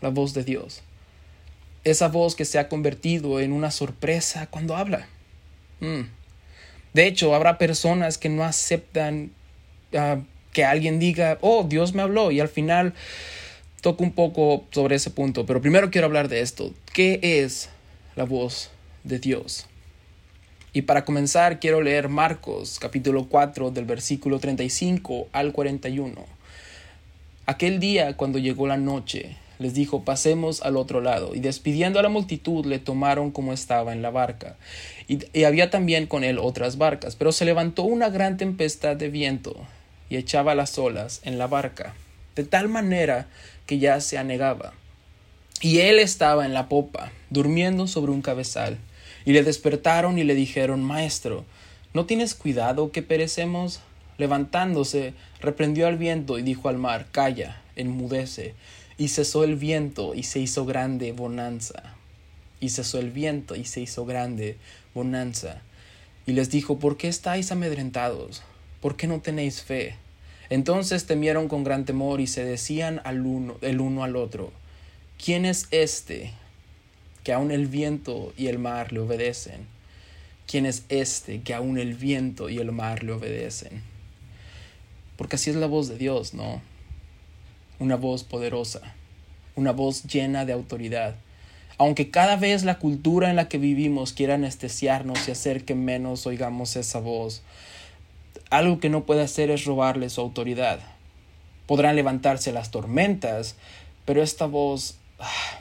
la 0.02 0.10
voz 0.10 0.34
de 0.34 0.44
Dios. 0.44 0.82
Esa 1.86 2.10
voz 2.10 2.36
que 2.36 2.44
se 2.44 2.60
ha 2.60 2.68
convertido 2.68 3.40
en 3.40 3.54
una 3.54 3.72
sorpresa 3.72 4.48
cuando 4.48 4.76
habla. 4.76 5.08
Mm. 5.80 6.21
De 6.94 7.08
hecho, 7.08 7.34
habrá 7.34 7.58
personas 7.58 8.18
que 8.18 8.30
no 8.30 8.44
aceptan 8.44 9.32
ah, 9.96 10.20
que 10.54 10.66
alguien 10.66 11.00
diga, 11.00 11.38
oh, 11.42 11.64
Dios 11.64 11.94
me 11.94 12.02
habló 12.02 12.32
y 12.32 12.40
al 12.40 12.50
final 12.50 12.94
toco 13.82 14.04
un 14.04 14.12
poco 14.12 14.66
sobre 14.72 14.96
ese 14.96 15.10
punto, 15.10 15.46
pero 15.46 15.62
primero 15.62 15.90
quiero 15.90 16.08
hablar 16.08 16.28
de 16.28 16.42
esto. 16.42 16.74
¿Qué 16.94 17.20
es 17.22 17.70
la 18.16 18.26
voz 18.26 18.70
de 19.04 19.20
Dios? 19.20 19.68
Y 20.74 20.84
para 20.84 21.04
comenzar 21.04 21.60
quiero 21.60 21.82
leer 21.82 22.08
Marcos 22.08 22.80
capítulo 22.80 23.28
4 23.28 23.72
del 23.72 23.86
versículo 23.86 24.40
35 24.40 25.28
al 25.32 25.52
41. 25.52 26.26
Aquel 27.46 27.80
día 27.80 28.16
cuando 28.16 28.40
llegó 28.40 28.68
la 28.68 28.78
noche, 28.78 29.36
les 29.60 29.74
dijo, 29.74 30.04
pasemos 30.04 30.62
al 30.62 30.78
otro 30.78 31.02
lado. 31.02 31.36
Y 31.36 31.40
despidiendo 31.40 32.00
a 32.00 32.04
la 32.04 32.10
multitud, 32.10 32.66
le 32.66 32.80
tomaron 32.80 33.32
como 33.32 33.54
estaba 33.54 33.94
en 33.94 34.02
la 34.02 34.10
barca. 34.10 34.56
Y, 35.12 35.44
había 35.44 35.70
también 35.70 36.08
con 36.08 36.24
él 36.24 36.40
otras 36.40 36.78
barcas. 36.78 37.18
Pero 37.18 37.34
se 37.34 37.44
levantó 37.44 37.84
una 37.84 38.10
gran 38.10 38.38
tempestad 38.38 38.96
de 38.96 39.10
viento 39.10 39.58
y 40.10 40.16
echaba 40.16 40.56
las 40.56 40.78
olas 40.78 41.20
en 41.26 41.38
la 41.38 41.48
barca, 41.48 41.94
de 42.36 42.46
tal 42.46 42.70
manera 42.70 43.28
que 43.66 43.78
ya 43.78 44.00
se 44.00 44.18
anegaba. 44.18 44.72
Y 45.60 45.80
él 45.80 46.00
estaba 46.00 46.46
en 46.46 46.54
la 46.54 46.70
popa, 46.70 47.12
durmiendo 47.30 47.88
sobre 47.88 48.14
un 48.14 48.22
cabezal. 48.22 48.78
Y 49.26 49.34
le 49.34 49.44
despertaron 49.44 50.18
y 50.18 50.24
le 50.24 50.34
dijeron, 50.34 50.82
Maestro, 50.82 51.44
¿no 51.94 52.06
tienes 52.06 52.34
cuidado 52.34 52.94
que 52.94 53.02
perecemos? 53.02 53.82
Levantándose, 54.18 55.14
reprendió 55.42 55.88
al 55.88 55.98
viento 55.98 56.40
y 56.40 56.42
dijo 56.42 56.70
al 56.70 56.78
mar, 56.78 57.08
Calla, 57.12 57.62
enmudece. 57.76 58.56
Y 58.98 59.10
cesó 59.10 59.44
el 59.44 59.58
viento 59.58 60.16
y 60.16 60.24
se 60.24 60.40
hizo 60.40 60.66
grande 60.66 61.12
bonanza. 61.12 61.96
Y 62.62 62.70
cesó 62.70 62.98
el 63.00 63.12
viento 63.12 63.58
y 63.58 63.66
se 63.66 63.82
hizo 63.82 64.06
grande 64.06 64.58
bonanza. 64.94 65.62
Y 66.26 66.34
les 66.34 66.50
dijo, 66.50 66.80
¿por 66.80 66.98
qué 66.98 67.08
estáis 67.08 67.52
amedrentados? 67.52 68.44
¿Por 68.82 68.96
qué 68.96 69.08
no 69.08 69.22
tenéis 69.22 69.62
fe? 69.62 69.96
Entonces 70.50 71.06
temieron 71.06 71.48
con 71.48 71.64
gran 71.64 71.86
temor 71.86 72.22
y 72.22 72.28
se 72.28 72.44
decían 72.44 73.02
al 73.04 73.26
uno, 73.26 73.58
el 73.62 73.80
uno 73.82 74.04
al 74.04 74.16
otro, 74.16 74.52
¿quién 75.18 75.46
es 75.46 75.68
este 75.72 76.34
que 77.24 77.34
aun 77.34 77.52
el 77.52 77.68
viento 77.68 78.34
y 78.38 78.48
el 78.48 78.60
mar 78.60 78.92
le 78.92 79.00
obedecen. 79.00 79.68
¿Quién 80.48 80.66
es 80.66 80.84
este 80.90 81.42
que 81.42 81.54
aun 81.54 81.78
el 81.78 81.94
viento 81.94 82.50
y 82.50 82.58
el 82.58 82.72
mar 82.72 83.04
le 83.04 83.14
obedecen? 83.14 83.84
Porque 85.18 85.36
así 85.36 85.50
es 85.50 85.56
la 85.56 85.68
voz 85.68 85.88
de 85.88 85.98
Dios, 85.98 86.34
¿no? 86.34 86.62
Una 87.80 87.96
voz 87.96 88.24
poderosa, 88.24 88.82
una 89.56 89.72
voz 89.72 90.04
llena 90.04 90.46
de 90.46 90.54
autoridad. 90.54 91.16
Aunque 91.82 92.12
cada 92.12 92.36
vez 92.36 92.64
la 92.64 92.78
cultura 92.78 93.32
en 93.32 93.36
la 93.36 93.50
que 93.50 93.58
vivimos 93.58 94.14
quiera 94.14 94.36
anestesiarnos 94.36 95.28
y 95.28 95.32
hacer 95.32 95.66
que 95.66 95.74
menos 95.74 96.28
oigamos 96.28 96.76
esa 96.76 97.00
voz, 97.00 97.42
algo 98.52 98.80
que 98.80 98.92
no 98.92 99.04
puede 99.08 99.24
hacer 99.24 99.50
es 99.50 99.66
robarle 99.66 100.12
su 100.12 100.22
autoridad. 100.22 100.80
Podrán 101.66 101.96
levantarse 101.96 102.52
las 102.52 102.70
tormentas, 102.70 103.56
pero 104.06 104.22
esta 104.22 104.46
voz 104.46 105.00
ah, 105.18 105.60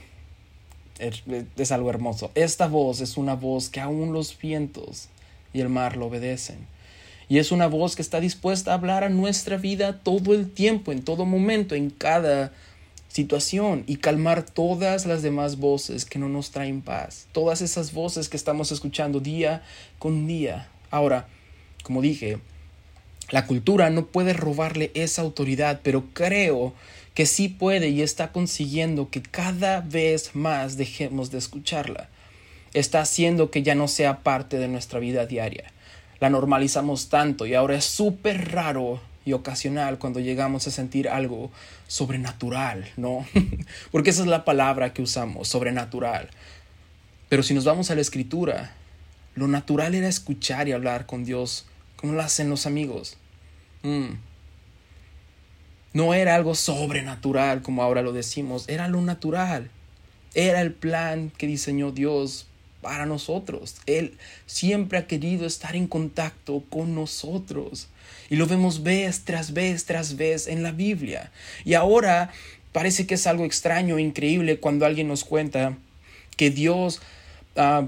es, 0.99 1.73
algo 1.73 1.89
hermoso. 1.89 2.31
Esta 2.35 2.69
voz 2.69 3.00
es 3.00 3.17
una 3.17 3.35
voz 3.35 3.71
que 3.71 3.81
aún 3.81 4.12
los 4.12 4.39
vientos 4.39 5.09
y 5.55 5.62
el 5.62 5.71
mar 5.71 5.97
lo 5.97 6.09
obedecen. 6.09 6.67
Y 7.31 7.39
es 7.39 7.50
una 7.50 7.67
voz 7.67 7.97
que 7.97 8.03
está 8.03 8.21
dispuesta 8.21 8.73
a 8.73 8.75
hablar 8.75 9.05
a 9.05 9.09
nuestra 9.09 9.57
vida 9.57 10.00
todo 10.00 10.35
el 10.35 10.50
tiempo, 10.50 10.93
en 10.93 11.03
todo 11.03 11.25
momento, 11.25 11.75
en 11.75 11.89
cada 11.89 12.53
situación 13.11 13.83
y 13.87 13.97
calmar 13.97 14.45
todas 14.45 15.05
las 15.05 15.23
demás 15.23 15.59
voces 15.59 16.05
que 16.05 16.19
no 16.19 16.29
nos 16.29 16.52
traen 16.52 16.81
paz. 16.81 17.26
Todas 17.33 17.61
esas 17.61 17.93
voces 17.93 18.29
que 18.29 18.37
estamos 18.37 18.71
escuchando 18.71 19.19
día 19.21 19.62
con 19.99 20.26
día. 20.26 20.69
Ahora, 20.90 21.26
como 21.83 22.02
dije, 22.02 22.38
la 23.31 23.47
cultura 23.47 23.90
no 23.90 24.07
puede 24.07 24.33
robarle 24.33 24.93
esa 24.95 25.23
autoridad, 25.23 25.81
pero 25.83 26.05
creo 26.12 26.73
que 27.14 27.26
sí 27.26 27.49
puede 27.49 27.88
y 27.88 28.02
está 28.02 28.31
consiguiendo 28.31 29.11
que 29.11 29.23
cada 29.23 29.81
vez 29.81 30.35
más 30.35 30.76
dejemos 30.76 31.33
de 31.33 31.38
escucharla. 31.38 32.09
Está 32.75 33.00
haciendo 33.00 33.50
que 33.50 33.64
ya 33.64 33.75
no 33.75 33.88
sea 33.88 34.21
parte 34.21 34.59
de 34.59 34.69
nuestra 34.69 35.00
vida 35.00 35.26
diaria. 35.26 35.73
La 36.21 36.31
normalizamos 36.31 37.09
tanto 37.09 37.47
y 37.47 37.55
ahora 37.55 37.75
es 37.75 37.85
súper 37.85 38.52
raro 38.52 39.00
y 39.25 39.33
ocasional 39.33 39.99
cuando 39.99 40.21
llegamos 40.21 40.67
a 40.67 40.71
sentir 40.71 41.09
algo 41.09 41.50
sobrenatural, 41.89 42.89
¿no? 42.97 43.27
Porque 43.93 44.11
esa 44.11 44.23
es 44.23 44.29
la 44.29 44.45
palabra 44.45 44.93
que 44.93 45.03
usamos, 45.03 45.49
sobrenatural. 45.49 46.31
Pero 47.29 47.43
si 47.43 47.55
nos 47.55 47.65
vamos 47.65 47.91
a 47.91 47.95
la 47.95 48.00
escritura, 48.00 48.75
lo 49.35 49.47
natural 49.47 49.95
era 49.95 50.09
escuchar 50.09 50.69
y 50.69 50.73
hablar 50.73 51.07
con 51.07 51.25
Dios 51.25 51.67
como 51.97 52.15
lo 52.15 52.23
hacen 52.23 52.49
los 52.49 52.67
amigos. 52.67 53.19
Mm. 53.83 54.15
No 55.93 56.15
era 56.15 56.35
algo 56.35 56.55
sobrenatural 56.55 57.62
como 57.62 57.83
ahora 57.83 58.03
lo 58.03 58.12
decimos, 58.12 58.69
era 58.69 58.89
lo 58.89 59.00
natural. 59.03 59.71
Era 60.35 60.61
el 60.61 60.73
plan 60.73 61.31
que 61.37 61.47
diseñó 61.47 61.91
Dios 61.91 62.47
para 62.81 63.07
nosotros. 63.07 63.77
Él 63.87 64.17
siempre 64.47 64.99
ha 64.99 65.07
querido 65.07 65.47
estar 65.47 65.77
en 65.77 65.87
contacto 65.87 66.62
con 66.71 66.95
nosotros. 66.95 67.89
Y 68.31 68.37
lo 68.37 68.47
vemos 68.47 68.83
vez 68.83 69.25
tras 69.25 69.53
vez 69.53 69.85
tras 69.85 70.17
vez 70.17 70.47
en 70.47 70.63
la 70.63 70.73
Biblia. 70.73 71.31
Y 71.65 71.75
ahora 71.75 72.31
parece 72.73 73.07
que 73.07 73.15
es 73.15 73.27
algo 73.27 73.45
extraño, 73.45 73.99
increíble 73.99 74.59
cuando 74.59 74.87
alguien 74.87 75.09
nos 75.09 75.25
cuenta 75.25 75.77
que 76.37 76.51
Dios 76.51 77.03
ah, 77.57 77.87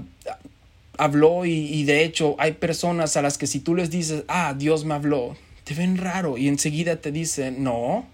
habló 0.97 1.45
y, 1.45 1.51
y 1.51 1.85
de 1.85 2.03
hecho 2.03 2.35
hay 2.37 2.51
personas 2.51 3.17
a 3.17 3.21
las 3.21 3.37
que 3.37 3.47
si 3.47 3.59
tú 3.59 3.73
les 3.73 3.89
dices, 3.89 4.23
ah, 4.27 4.53
Dios 4.55 4.85
me 4.85 4.93
habló, 4.93 5.35
te 5.63 5.73
ven 5.73 5.97
raro 5.97 6.37
y 6.37 6.47
enseguida 6.49 6.97
te 6.97 7.11
dicen, 7.11 7.63
no, 7.63 8.05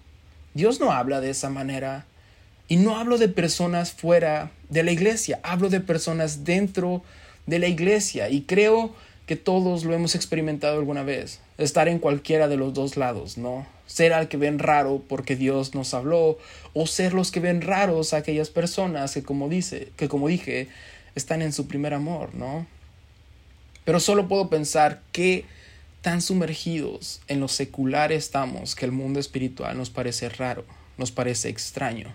Dios 0.54 0.80
no 0.80 0.92
habla 0.92 1.20
de 1.20 1.30
esa 1.30 1.50
manera. 1.50 2.06
Y 2.68 2.76
no 2.76 2.96
hablo 2.96 3.18
de 3.18 3.28
personas 3.28 3.92
fuera 3.92 4.52
de 4.68 4.84
la 4.84 4.92
iglesia, 4.92 5.40
hablo 5.42 5.70
de 5.70 5.80
personas 5.80 6.44
dentro 6.44 7.02
de 7.46 7.58
la 7.58 7.66
iglesia. 7.66 8.28
Y 8.28 8.42
creo 8.42 8.94
que 9.26 9.36
todos 9.36 9.84
lo 9.84 9.94
hemos 9.94 10.14
experimentado 10.14 10.78
alguna 10.78 11.02
vez, 11.02 11.40
estar 11.58 11.88
en 11.88 11.98
cualquiera 11.98 12.48
de 12.48 12.56
los 12.56 12.74
dos 12.74 12.96
lados, 12.96 13.38
¿no? 13.38 13.66
Ser 13.86 14.12
al 14.12 14.28
que 14.28 14.36
ven 14.36 14.58
raro 14.58 15.02
porque 15.08 15.36
Dios 15.36 15.74
nos 15.74 15.94
habló, 15.94 16.38
o 16.74 16.86
ser 16.86 17.14
los 17.14 17.30
que 17.30 17.40
ven 17.40 17.60
raros 17.60 18.12
a 18.12 18.18
aquellas 18.18 18.50
personas 18.50 19.14
que 19.14 19.22
como 19.22 19.48
dice, 19.48 19.92
que 19.96 20.08
como 20.08 20.28
dije, 20.28 20.68
están 21.14 21.42
en 21.42 21.52
su 21.52 21.68
primer 21.68 21.94
amor, 21.94 22.34
¿no? 22.34 22.66
Pero 23.84 24.00
solo 24.00 24.28
puedo 24.28 24.48
pensar 24.48 25.00
que 25.12 25.44
tan 26.02 26.22
sumergidos 26.22 27.20
en 27.28 27.40
lo 27.40 27.48
secular 27.48 28.12
estamos 28.12 28.74
que 28.74 28.86
el 28.86 28.92
mundo 28.92 29.20
espiritual 29.20 29.76
nos 29.76 29.90
parece 29.90 30.28
raro, 30.28 30.64
nos 30.96 31.10
parece 31.10 31.48
extraño. 31.48 32.12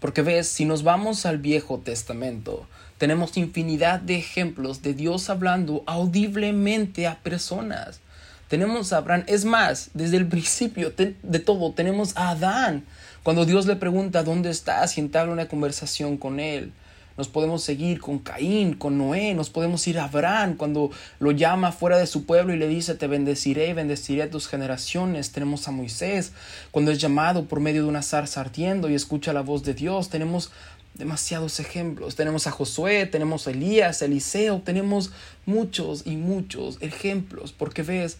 Porque 0.00 0.22
ves, 0.22 0.48
si 0.48 0.64
nos 0.64 0.84
vamos 0.84 1.26
al 1.26 1.38
Viejo 1.38 1.78
Testamento, 1.78 2.66
tenemos 2.98 3.36
infinidad 3.36 4.00
de 4.00 4.16
ejemplos 4.16 4.82
de 4.82 4.92
Dios 4.92 5.30
hablando 5.30 5.84
audiblemente 5.86 7.06
a 7.06 7.18
personas. 7.18 8.00
Tenemos 8.48 8.92
a 8.92 8.98
Abraham, 8.98 9.24
es 9.26 9.44
más, 9.44 9.90
desde 9.94 10.16
el 10.16 10.26
principio 10.26 10.92
de 10.96 11.38
todo, 11.38 11.72
tenemos 11.72 12.16
a 12.16 12.30
Adán, 12.30 12.84
cuando 13.22 13.44
Dios 13.44 13.66
le 13.66 13.76
pregunta 13.76 14.22
dónde 14.22 14.50
estás 14.50 14.96
y 14.96 15.00
entabla 15.00 15.32
una 15.32 15.48
conversación 15.48 16.16
con 16.16 16.40
él 16.40 16.72
nos 17.18 17.26
podemos 17.26 17.64
seguir 17.64 18.00
con 18.00 18.20
Caín, 18.20 18.74
con 18.74 18.96
Noé, 18.96 19.34
nos 19.34 19.50
podemos 19.50 19.86
ir 19.88 19.98
a 19.98 20.04
Abraham 20.04 20.54
cuando 20.56 20.92
lo 21.18 21.32
llama 21.32 21.72
fuera 21.72 21.98
de 21.98 22.06
su 22.06 22.24
pueblo 22.24 22.54
y 22.54 22.58
le 22.58 22.68
dice, 22.68 22.94
te 22.94 23.08
bendeciré 23.08 23.68
y 23.68 23.72
bendeciré 23.72 24.22
a 24.22 24.30
tus 24.30 24.46
generaciones. 24.46 25.32
Tenemos 25.32 25.66
a 25.66 25.72
Moisés 25.72 26.32
cuando 26.70 26.92
es 26.92 26.98
llamado 26.98 27.46
por 27.46 27.58
medio 27.58 27.82
de 27.82 27.88
una 27.88 28.02
zarza 28.02 28.40
ardiendo 28.40 28.88
y 28.88 28.94
escucha 28.94 29.32
la 29.32 29.40
voz 29.40 29.64
de 29.64 29.74
Dios. 29.74 30.10
Tenemos 30.10 30.52
demasiados 30.94 31.60
ejemplos. 31.60 32.16
Tenemos 32.16 32.46
a 32.46 32.50
Josué, 32.50 33.06
tenemos 33.06 33.46
a 33.46 33.50
Elías, 33.50 34.02
Eliseo, 34.02 34.60
tenemos 34.64 35.12
muchos 35.46 36.06
y 36.06 36.16
muchos 36.16 36.78
ejemplos, 36.80 37.52
porque 37.52 37.82
ves, 37.82 38.18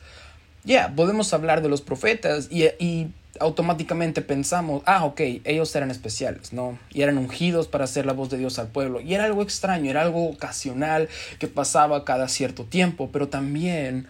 ya, 0.64 0.94
podemos 0.94 1.32
hablar 1.32 1.62
de 1.62 1.68
los 1.68 1.80
profetas 1.80 2.48
y, 2.50 2.64
y 2.78 3.08
automáticamente 3.40 4.22
pensamos, 4.22 4.82
ah, 4.86 5.04
ok, 5.04 5.20
ellos 5.44 5.74
eran 5.74 5.90
especiales, 5.90 6.52
¿no? 6.52 6.78
Y 6.90 7.02
eran 7.02 7.18
ungidos 7.18 7.68
para 7.68 7.84
hacer 7.84 8.06
la 8.06 8.12
voz 8.12 8.30
de 8.30 8.38
Dios 8.38 8.58
al 8.58 8.68
pueblo. 8.68 9.00
Y 9.00 9.14
era 9.14 9.24
algo 9.24 9.42
extraño, 9.42 9.90
era 9.90 10.02
algo 10.02 10.28
ocasional 10.28 11.08
que 11.38 11.48
pasaba 11.48 12.04
cada 12.04 12.28
cierto 12.28 12.64
tiempo, 12.64 13.10
pero 13.12 13.28
también 13.28 14.08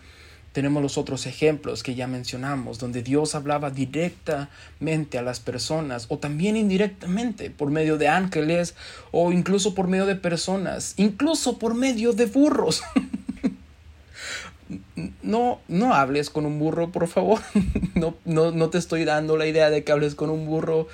tenemos 0.59 0.83
los 0.83 0.99
otros 0.99 1.27
ejemplos 1.27 1.85
que 1.85 1.95
ya 1.95 2.09
mencionamos, 2.09 2.81
donde 2.81 3.05
Dios 3.05 3.37
hablaba 3.37 3.71
directamente 3.71 5.17
a 5.17 5.23
las 5.23 5.39
personas 5.39 6.07
o 6.09 6.19
también 6.19 6.57
indirectamente 6.57 7.49
por 7.49 7.71
medio 7.71 7.97
de 7.97 8.09
ángeles 8.09 8.75
o 9.13 9.31
incluso 9.31 9.77
por 9.77 9.87
medio 9.87 10.05
de 10.05 10.17
personas, 10.17 10.95
incluso 10.97 11.61
por 11.61 11.75
medio 11.75 12.13
de 12.13 12.27
burros. 12.27 12.83
no, 15.23 15.61
no 15.69 15.95
hables 15.95 16.29
con 16.29 16.45
un 16.45 16.59
burro, 16.59 16.91
por 16.91 17.07
favor. 17.07 17.39
no, 17.95 18.17
no, 18.25 18.51
no, 18.51 18.69
te 18.69 18.79
estoy 18.79 19.05
dando 19.05 19.37
la 19.37 19.47
idea 19.47 19.71
de 19.71 19.85
que 19.85 19.93
hables 19.93 20.17
con 20.17 20.29
un 20.29 20.45
burro. 20.45 20.89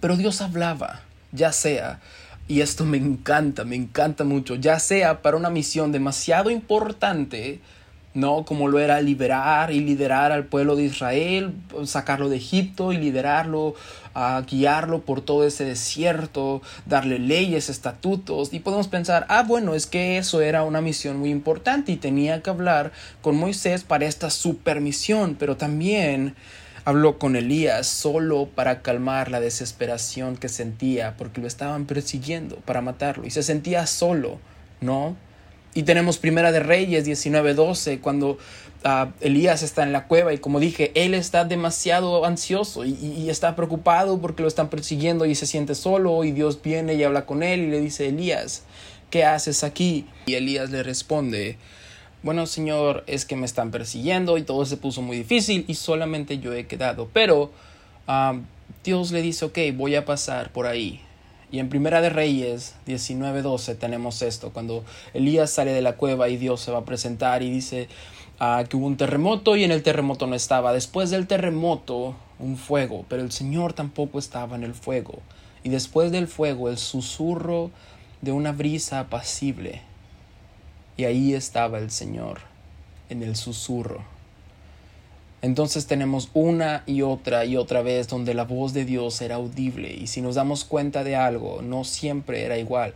pero 0.00 0.18
Dios 0.18 0.42
hablaba, 0.42 1.00
ya 1.32 1.50
sea, 1.50 2.00
y 2.46 2.60
esto 2.60 2.84
me 2.84 2.98
encanta, 2.98 3.64
me 3.64 3.76
encanta 3.76 4.24
mucho, 4.24 4.54
ya 4.54 4.78
sea 4.80 5.22
para 5.22 5.38
una 5.38 5.48
misión 5.48 5.92
demasiado 5.92 6.50
importante, 6.50 7.60
¿no? 8.16 8.46
Como 8.46 8.66
lo 8.68 8.80
era 8.80 9.02
liberar 9.02 9.70
y 9.70 9.80
liderar 9.80 10.32
al 10.32 10.46
pueblo 10.46 10.74
de 10.74 10.84
Israel, 10.84 11.52
sacarlo 11.84 12.30
de 12.30 12.36
Egipto 12.36 12.92
y 12.92 12.96
liderarlo, 12.96 13.74
a 14.14 14.40
guiarlo 14.40 15.02
por 15.02 15.20
todo 15.20 15.46
ese 15.46 15.66
desierto, 15.66 16.62
darle 16.86 17.18
leyes, 17.18 17.68
estatutos, 17.68 18.54
y 18.54 18.60
podemos 18.60 18.88
pensar, 18.88 19.26
ah, 19.28 19.42
bueno, 19.42 19.74
es 19.74 19.86
que 19.86 20.16
eso 20.16 20.40
era 20.40 20.64
una 20.64 20.80
misión 20.80 21.18
muy 21.18 21.28
importante 21.28 21.92
y 21.92 21.96
tenía 21.96 22.42
que 22.42 22.48
hablar 22.48 22.90
con 23.20 23.36
Moisés 23.36 23.84
para 23.84 24.06
esta 24.06 24.30
supermisión, 24.30 25.36
pero 25.38 25.58
también 25.58 26.34
habló 26.86 27.18
con 27.18 27.36
Elías 27.36 27.86
solo 27.86 28.46
para 28.46 28.80
calmar 28.80 29.30
la 29.30 29.40
desesperación 29.40 30.38
que 30.38 30.48
sentía 30.48 31.18
porque 31.18 31.42
lo 31.42 31.48
estaban 31.48 31.84
persiguiendo 31.84 32.56
para 32.64 32.80
matarlo 32.80 33.26
y 33.26 33.30
se 33.30 33.42
sentía 33.42 33.86
solo, 33.86 34.38
¿no? 34.80 35.16
Y 35.76 35.82
tenemos 35.82 36.16
Primera 36.16 36.52
de 36.52 36.60
Reyes 36.60 37.06
19:12, 37.06 38.00
cuando 38.00 38.38
uh, 38.86 39.10
Elías 39.20 39.62
está 39.62 39.82
en 39.82 39.92
la 39.92 40.06
cueva 40.06 40.32
y 40.32 40.38
como 40.38 40.58
dije, 40.58 40.90
él 40.94 41.12
está 41.12 41.44
demasiado 41.44 42.24
ansioso 42.24 42.86
y, 42.86 43.28
está 43.28 43.54
preocupado 43.54 44.18
porque 44.18 44.40
lo 44.40 44.48
están 44.48 44.70
persiguiendo 44.70 45.26
y 45.26 45.34
se 45.34 45.46
siente 45.46 45.74
solo 45.74 46.24
y 46.24 46.32
Dios 46.32 46.62
viene 46.62 46.94
y 46.94 47.04
habla 47.04 47.26
con 47.26 47.42
él 47.42 47.60
y 47.60 47.66
le 47.66 47.82
dice, 47.82 48.08
Elías, 48.08 48.62
¿qué 49.10 49.24
haces 49.26 49.64
aquí? 49.64 50.06
Y 50.24 50.32
Elías 50.32 50.70
le 50.70 50.82
responde, 50.82 51.58
bueno 52.22 52.46
Señor, 52.46 53.04
es 53.06 53.26
que 53.26 53.36
me 53.36 53.44
están 53.44 53.70
persiguiendo 53.70 54.38
y 54.38 54.44
todo 54.44 54.64
se 54.64 54.78
puso 54.78 55.02
muy 55.02 55.18
difícil 55.18 55.66
y 55.68 55.74
solamente 55.74 56.38
yo 56.38 56.54
he 56.54 56.66
quedado. 56.66 57.10
Pero 57.12 57.52
uh, 58.08 58.40
Dios 58.82 59.12
le 59.12 59.20
dice, 59.20 59.44
ok, 59.44 59.58
voy 59.74 59.94
a 59.94 60.06
pasar 60.06 60.52
por 60.52 60.66
ahí. 60.66 61.02
Y 61.52 61.60
en 61.60 61.68
Primera 61.68 62.00
de 62.00 62.10
Reyes 62.10 62.74
19:12 62.86 63.76
tenemos 63.76 64.20
esto, 64.22 64.50
cuando 64.50 64.84
Elías 65.14 65.50
sale 65.50 65.72
de 65.72 65.82
la 65.82 65.96
cueva 65.96 66.28
y 66.28 66.36
Dios 66.36 66.60
se 66.60 66.72
va 66.72 66.78
a 66.78 66.84
presentar 66.84 67.42
y 67.42 67.50
dice 67.50 67.88
ah, 68.40 68.64
que 68.68 68.76
hubo 68.76 68.86
un 68.86 68.96
terremoto 68.96 69.56
y 69.56 69.62
en 69.62 69.70
el 69.70 69.82
terremoto 69.82 70.26
no 70.26 70.34
estaba. 70.34 70.72
Después 70.72 71.10
del 71.10 71.26
terremoto, 71.26 72.16
un 72.40 72.56
fuego, 72.56 73.04
pero 73.08 73.22
el 73.22 73.30
Señor 73.30 73.74
tampoco 73.74 74.18
estaba 74.18 74.56
en 74.56 74.64
el 74.64 74.74
fuego. 74.74 75.20
Y 75.62 75.68
después 75.68 76.10
del 76.12 76.28
fuego, 76.28 76.68
el 76.68 76.78
susurro 76.78 77.70
de 78.22 78.32
una 78.32 78.52
brisa 78.52 79.00
apacible. 79.00 79.82
Y 80.96 81.04
ahí 81.04 81.34
estaba 81.34 81.78
el 81.78 81.90
Señor, 81.90 82.40
en 83.08 83.22
el 83.22 83.36
susurro. 83.36 84.15
Entonces 85.46 85.86
tenemos 85.86 86.28
una 86.34 86.82
y 86.86 87.02
otra 87.02 87.44
y 87.44 87.56
otra 87.56 87.80
vez 87.80 88.08
donde 88.08 88.34
la 88.34 88.42
voz 88.42 88.72
de 88.72 88.84
Dios 88.84 89.20
era 89.20 89.36
audible. 89.36 89.94
Y 89.94 90.08
si 90.08 90.20
nos 90.20 90.34
damos 90.34 90.64
cuenta 90.64 91.04
de 91.04 91.14
algo, 91.14 91.62
no 91.62 91.84
siempre 91.84 92.42
era 92.42 92.58
igual, 92.58 92.94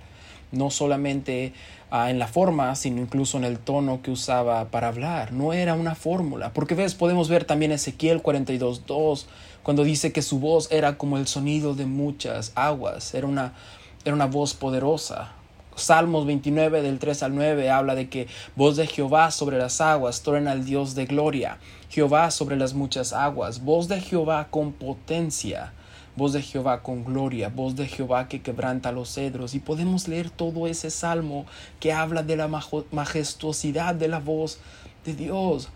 no 0.51 0.69
solamente 0.71 1.53
ah, 1.93 2.11
en 2.11 2.19
la 2.19 2.27
forma, 2.27 2.75
sino 2.75 3.01
incluso 3.01 3.39
en 3.39 3.45
el 3.45 3.61
tono 3.61 4.03
que 4.03 4.11
usaba 4.11 4.65
para 4.65 4.89
hablar, 4.89 5.33
no 5.33 5.53
era 5.53 5.75
una 5.75 5.95
fórmula, 5.95 6.53
porque 6.53 6.75
ves, 6.75 6.97
podemos 6.97 7.29
ver 7.29 7.45
también 7.45 7.71
Ezequiel 7.71 8.21
42.2 8.21 9.27
cuando 9.63 9.85
dice 9.85 10.11
que 10.11 10.21
su 10.21 10.41
voz 10.41 10.73
era 10.73 10.99
como 10.99 11.19
el 11.19 11.29
sonido 11.29 11.77
de 11.77 11.87
muchas 11.87 12.51
aguas, 12.57 13.15
era 13.15 13.29
una, 13.29 13.53
era 14.05 14.13
una 14.13 14.27
voz 14.27 14.55
poderosa, 14.55 15.35
Salmos 15.77 16.27
29 16.27 16.83
del 16.83 16.99
3 16.99 17.23
al 17.23 17.35
9 17.35 17.71
habla 17.71 17.95
de 17.95 18.09
que 18.09 18.27
voz 18.57 18.77
de 18.77 18.87
Jehová 18.87 19.31
sobre 19.31 19.59
las 19.59 19.81
aguas, 19.81 20.23
truena 20.23 20.53
al 20.53 20.65
Dios 20.65 20.95
de 20.95 21.07
gloria. 21.07 21.59
Jehová 21.89 22.31
sobre 22.31 22.57
las 22.57 22.75
muchas 22.75 23.13
aguas, 23.13 23.65
voz 23.65 23.89
de 23.89 24.01
Jehová 24.01 24.49
con 24.51 24.73
potencia, 24.73 25.73
voz 26.17 26.33
de 26.33 26.43
Jehová 26.43 26.83
con 26.83 27.05
gloria, 27.05 27.49
voz 27.49 27.77
de 27.77 27.87
Jehová 27.87 28.29
que 28.29 28.43
quebranta 28.43 28.93
los 28.93 29.15
cedros. 29.15 29.55
Y 29.55 29.61
podemos 29.61 30.07
leer 30.07 30.31
todo 30.31 30.67
ese 30.67 30.91
salmo 30.91 31.47
que 31.79 31.93
habla 31.93 32.23
de 32.23 32.37
la 32.37 32.49
majestuosidad 32.49 33.95
de 33.95 34.09
la 34.09 34.19
voz 34.19 34.59
de 35.05 35.15
Dios. 35.15 35.71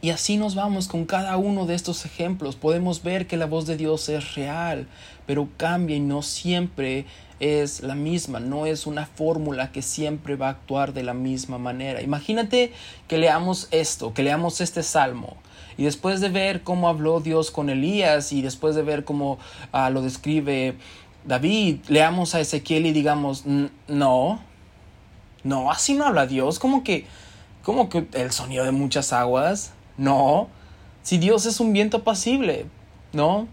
Y 0.00 0.10
así 0.10 0.36
nos 0.36 0.56
vamos 0.56 0.88
con 0.88 1.04
cada 1.04 1.36
uno 1.36 1.64
de 1.64 1.76
estos 1.76 2.04
ejemplos. 2.04 2.56
Podemos 2.56 3.04
ver 3.04 3.28
que 3.28 3.36
la 3.36 3.46
voz 3.46 3.68
de 3.68 3.76
Dios 3.76 4.08
es 4.08 4.34
real, 4.34 4.88
pero 5.26 5.48
cambia 5.56 5.94
y 5.94 6.00
no 6.00 6.22
siempre 6.22 7.06
es 7.42 7.82
la 7.82 7.96
misma, 7.96 8.38
no 8.38 8.66
es 8.66 8.86
una 8.86 9.04
fórmula 9.04 9.72
que 9.72 9.82
siempre 9.82 10.36
va 10.36 10.46
a 10.46 10.50
actuar 10.50 10.92
de 10.92 11.02
la 11.02 11.12
misma 11.12 11.58
manera. 11.58 12.00
Imagínate 12.00 12.72
que 13.08 13.18
leamos 13.18 13.66
esto, 13.72 14.14
que 14.14 14.22
leamos 14.22 14.60
este 14.60 14.84
salmo. 14.84 15.36
Y 15.76 15.82
después 15.82 16.20
de 16.20 16.28
ver 16.28 16.62
cómo 16.62 16.88
habló 16.88 17.18
Dios 17.18 17.50
con 17.50 17.68
Elías 17.68 18.32
y 18.32 18.42
después 18.42 18.76
de 18.76 18.82
ver 18.82 19.04
cómo 19.04 19.40
ah, 19.72 19.90
lo 19.90 20.02
describe 20.02 20.76
David, 21.24 21.80
leamos 21.88 22.36
a 22.36 22.40
Ezequiel 22.40 22.86
y 22.86 22.92
digamos, 22.92 23.44
no, 23.88 24.40
no, 25.42 25.70
así 25.72 25.94
no 25.94 26.06
habla 26.06 26.28
Dios, 26.28 26.60
como 26.60 26.84
que, 26.84 27.06
como 27.64 27.88
que 27.88 28.06
el 28.12 28.30
sonido 28.30 28.64
de 28.64 28.70
muchas 28.70 29.12
aguas, 29.12 29.72
no, 29.96 30.48
si 31.02 31.18
Dios 31.18 31.46
es 31.46 31.58
un 31.58 31.72
viento 31.72 31.98
apacible, 31.98 32.66
¿no? 33.12 33.48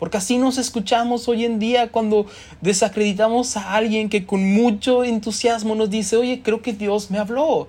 Porque 0.00 0.16
así 0.16 0.38
nos 0.38 0.56
escuchamos 0.56 1.28
hoy 1.28 1.44
en 1.44 1.58
día 1.58 1.92
cuando 1.92 2.26
desacreditamos 2.62 3.58
a 3.58 3.74
alguien 3.74 4.08
que 4.08 4.24
con 4.24 4.54
mucho 4.54 5.04
entusiasmo 5.04 5.74
nos 5.74 5.90
dice, 5.90 6.16
oye, 6.16 6.40
creo 6.42 6.62
que 6.62 6.72
Dios 6.72 7.10
me 7.10 7.18
habló. 7.18 7.68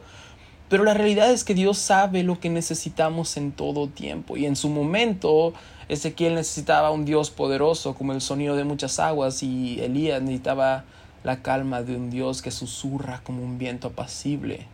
Pero 0.69 0.85
la 0.85 0.93
realidad 0.93 1.29
es 1.29 1.43
que 1.43 1.53
Dios 1.53 1.77
sabe 1.77 2.23
lo 2.23 2.39
que 2.39 2.49
necesitamos 2.49 3.35
en 3.35 3.51
todo 3.51 3.89
tiempo. 3.89 4.37
Y 4.37 4.45
en 4.45 4.55
su 4.55 4.69
momento, 4.69 5.53
Ezequiel 5.89 6.35
necesitaba 6.35 6.91
un 6.91 7.03
Dios 7.03 7.29
poderoso 7.29 7.95
como 7.95 8.13
el 8.13 8.21
sonido 8.21 8.55
de 8.55 8.63
muchas 8.63 8.97
aguas 8.99 9.43
y 9.43 9.81
Elías 9.81 10.21
necesitaba 10.21 10.85
la 11.25 11.41
calma 11.41 11.83
de 11.83 11.97
un 11.97 12.09
Dios 12.09 12.41
que 12.41 12.51
susurra 12.51 13.19
como 13.25 13.43
un 13.43 13.57
viento 13.57 13.89
apacible. 13.89 14.67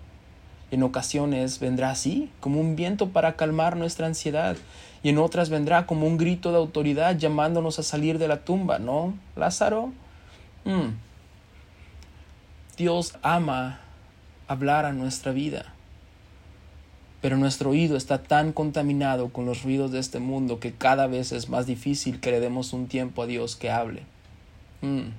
En 0.70 0.84
ocasiones 0.84 1.60
vendrá 1.60 1.90
así, 1.90 2.30
como 2.40 2.60
un 2.60 2.76
viento 2.76 3.10
para 3.10 3.36
calmar 3.36 3.78
nuestra 3.78 4.06
ansiedad, 4.06 4.58
y 5.04 5.10
en 5.10 5.18
otras 5.18 5.50
vendrá 5.50 5.86
como 5.86 6.08
un 6.08 6.18
grito 6.18 6.52
de 6.52 6.58
autoridad 6.58 7.18
llamándonos 7.18 7.80
a 7.80 7.84
salir 7.84 8.18
de 8.18 8.28
la 8.28 8.44
tumba, 8.44 8.80
¿no, 8.80 9.14
Lázaro? 9.36 9.92
Mm. 10.66 10.96
Dios 12.78 13.16
ama 13.22 13.80
hablar 14.48 14.86
a 14.86 14.94
nuestra 14.94 15.32
vida, 15.32 15.74
pero 17.22 17.38
nuestro 17.38 17.72
oído 17.72 17.98
está 17.98 18.24
tan 18.24 18.54
contaminado 18.54 19.30
con 19.30 19.46
los 19.46 19.64
ruidos 19.64 19.92
de 19.92 20.00
este 20.00 20.20
mundo 20.20 20.60
que 20.60 20.74
cada 20.74 21.08
vez 21.08 21.32
es 21.32 21.50
más 21.50 21.66
difícil 21.66 22.20
que 22.20 22.32
le 22.32 22.40
demos 22.40 22.74
un 22.74 22.88
tiempo 22.88 23.24
a 23.24 23.28
Dios 23.28 23.56
que 23.56 23.72
hable. 23.72 24.04
Mm. 24.82 25.10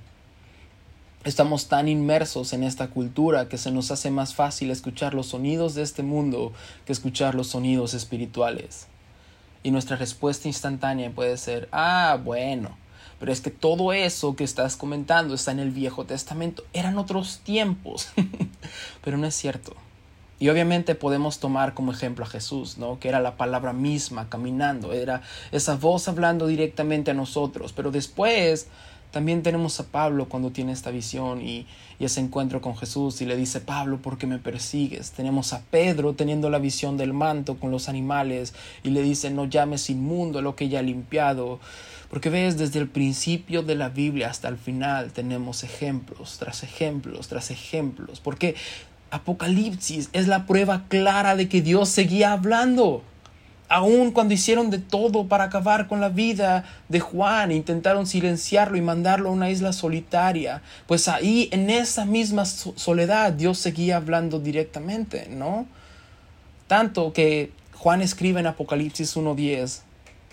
Estamos 1.25 1.67
tan 1.67 1.89
inmersos 1.89 2.53
en 2.53 2.63
esta 2.63 2.87
cultura 2.87 3.49
que 3.49 3.57
se 3.57 3.71
nos 3.71 3.91
hace 3.91 4.09
más 4.09 4.33
fácil 4.33 4.71
escuchar 4.71 5.13
los 5.13 5.27
sonidos 5.27 5.75
de 5.75 5.81
este 5.81 6.01
mundo 6.01 6.53
que 6.85 6.93
escuchar 6.93 7.35
los 7.35 7.47
sonidos 7.47 7.93
espirituales. 7.93 8.87
Y 9.63 9.71
nuestra 9.71 9.97
respuesta 9.97 10.47
instantánea 10.47 11.11
puede 11.11 11.37
ser, 11.37 11.67
ah, 11.71 12.19
bueno, 12.23 12.77
pero 13.19 13.31
es 13.33 13.41
que 13.41 13.51
todo 13.51 13.91
eso 13.91 14.35
que 14.35 14.45
estás 14.45 14.77
comentando 14.77 15.33
está 15.35 15.51
en 15.51 15.59
el 15.59 15.71
Viejo 15.71 16.05
Testamento. 16.05 16.63
Eran 16.71 16.97
otros 16.97 17.39
tiempos, 17.39 18.09
pero 19.03 19.17
no 19.17 19.27
es 19.27 19.35
cierto. 19.35 19.75
Y 20.39 20.47
obviamente 20.47 20.95
podemos 20.95 21.39
tomar 21.39 21.73
como 21.73 21.91
ejemplo 21.91 22.23
a 22.23 22.29
Jesús, 22.29 22.77
¿no? 22.77 22.97
Que 22.97 23.09
era 23.09 23.19
la 23.19 23.35
palabra 23.35 23.73
misma 23.73 24.29
caminando, 24.29 24.93
era 24.93 25.21
esa 25.51 25.75
voz 25.75 26.07
hablando 26.07 26.47
directamente 26.47 27.11
a 27.11 27.13
nosotros, 27.13 27.73
pero 27.73 27.91
después 27.91 28.67
también 29.11 29.43
tenemos 29.43 29.79
a 29.79 29.87
Pablo 29.87 30.29
cuando 30.29 30.51
tiene 30.51 30.71
esta 30.71 30.91
visión 30.91 31.41
y, 31.41 31.65
ese 31.99 32.21
encuentro 32.21 32.61
con 32.61 32.77
Jesús 32.77 33.19
y 33.19 33.25
le 33.25 33.35
dice, 33.35 33.59
Pablo, 33.59 33.97
¿por 33.97 34.17
qué 34.17 34.25
me 34.25 34.37
persigues? 34.37 35.11
Tenemos 35.11 35.51
a 35.51 35.61
Pedro 35.63 36.13
teniendo 36.13 36.49
la 36.49 36.57
visión 36.57 36.95
del 36.95 37.11
manto 37.11 37.57
con 37.57 37.71
los 37.71 37.89
animales 37.89 38.53
y 38.83 38.91
le 38.91 39.01
dice, 39.01 39.31
no 39.31 39.43
llames 39.43 39.89
inmundo 39.89 40.41
lo 40.41 40.55
que 40.55 40.69
ya 40.69 40.79
ha 40.79 40.81
limpiado. 40.81 41.59
Porque 42.09 42.29
ves, 42.29 42.57
desde 42.57 42.79
el 42.79 42.87
principio 42.87 43.63
de 43.63 43.75
la 43.75 43.89
Biblia 43.89 44.29
hasta 44.29 44.47
el 44.47 44.57
final 44.57 45.11
tenemos 45.11 45.65
ejemplos 45.65 46.37
tras 46.39 46.63
ejemplos 46.63 47.27
tras 47.27 47.51
ejemplos. 47.51 48.21
Porque 48.21 48.55
Apocalipsis 49.11 50.09
es 50.13 50.27
la 50.29 50.45
prueba 50.45 50.85
clara 50.87 51.35
de 51.35 51.49
que 51.49 51.61
Dios 51.61 51.89
seguía 51.89 52.31
hablando. 52.31 53.03
Aun 53.69 54.11
cuando 54.11 54.33
hicieron 54.33 54.71
de 54.71 54.79
todo 54.79 55.27
para 55.27 55.43
acabar 55.45 55.87
con 55.87 56.01
la 56.01 56.09
vida 56.09 56.65
de 56.89 56.99
Juan, 56.99 57.51
intentaron 57.51 58.07
silenciarlo 58.07 58.77
y 58.77 58.81
mandarlo 58.81 59.29
a 59.29 59.31
una 59.31 59.51
isla 59.51 59.73
solitaria, 59.73 60.63
pues 60.87 61.07
ahí 61.07 61.49
en 61.51 61.69
esa 61.69 62.03
misma 62.05 62.45
soledad 62.45 63.31
Dios 63.31 63.59
seguía 63.59 63.97
hablando 63.97 64.39
directamente, 64.39 65.27
¿no? 65.29 65.67
Tanto 66.67 67.13
que 67.13 67.51
Juan 67.75 68.01
escribe 68.01 68.39
en 68.39 68.47
Apocalipsis 68.47 69.15
1.10 69.15 69.81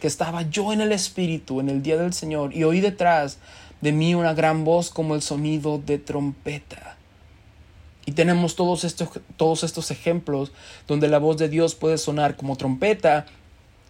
que 0.01 0.07
estaba 0.07 0.43
yo 0.43 0.73
en 0.73 0.81
el 0.81 0.93
Espíritu 0.93 1.61
en 1.61 1.69
el 1.69 1.83
día 1.83 1.97
del 1.97 2.13
Señor 2.13 2.55
y 2.55 2.65
oí 2.65 2.81
detrás 2.81 3.39
de 3.81 3.93
mí 3.93 4.15
una 4.15 4.35
gran 4.35 4.65
voz 4.65 4.91
como 4.91 5.15
el 5.15 5.23
sonido 5.23 5.79
de 5.79 5.99
trompeta. 5.99 6.96
Y 8.07 8.13
tenemos 8.13 8.57
todos 8.57 8.85
estos, 8.85 9.11
todos 9.37 9.65
estos 9.65 9.91
ejemplos 9.91 10.53
donde 10.87 11.09
la 11.09 11.19
voz 11.19 11.37
de 11.37 11.49
Dios 11.49 11.75
puede 11.75 11.99
sonar 11.99 12.37
como 12.37 12.57
trompeta, 12.57 13.27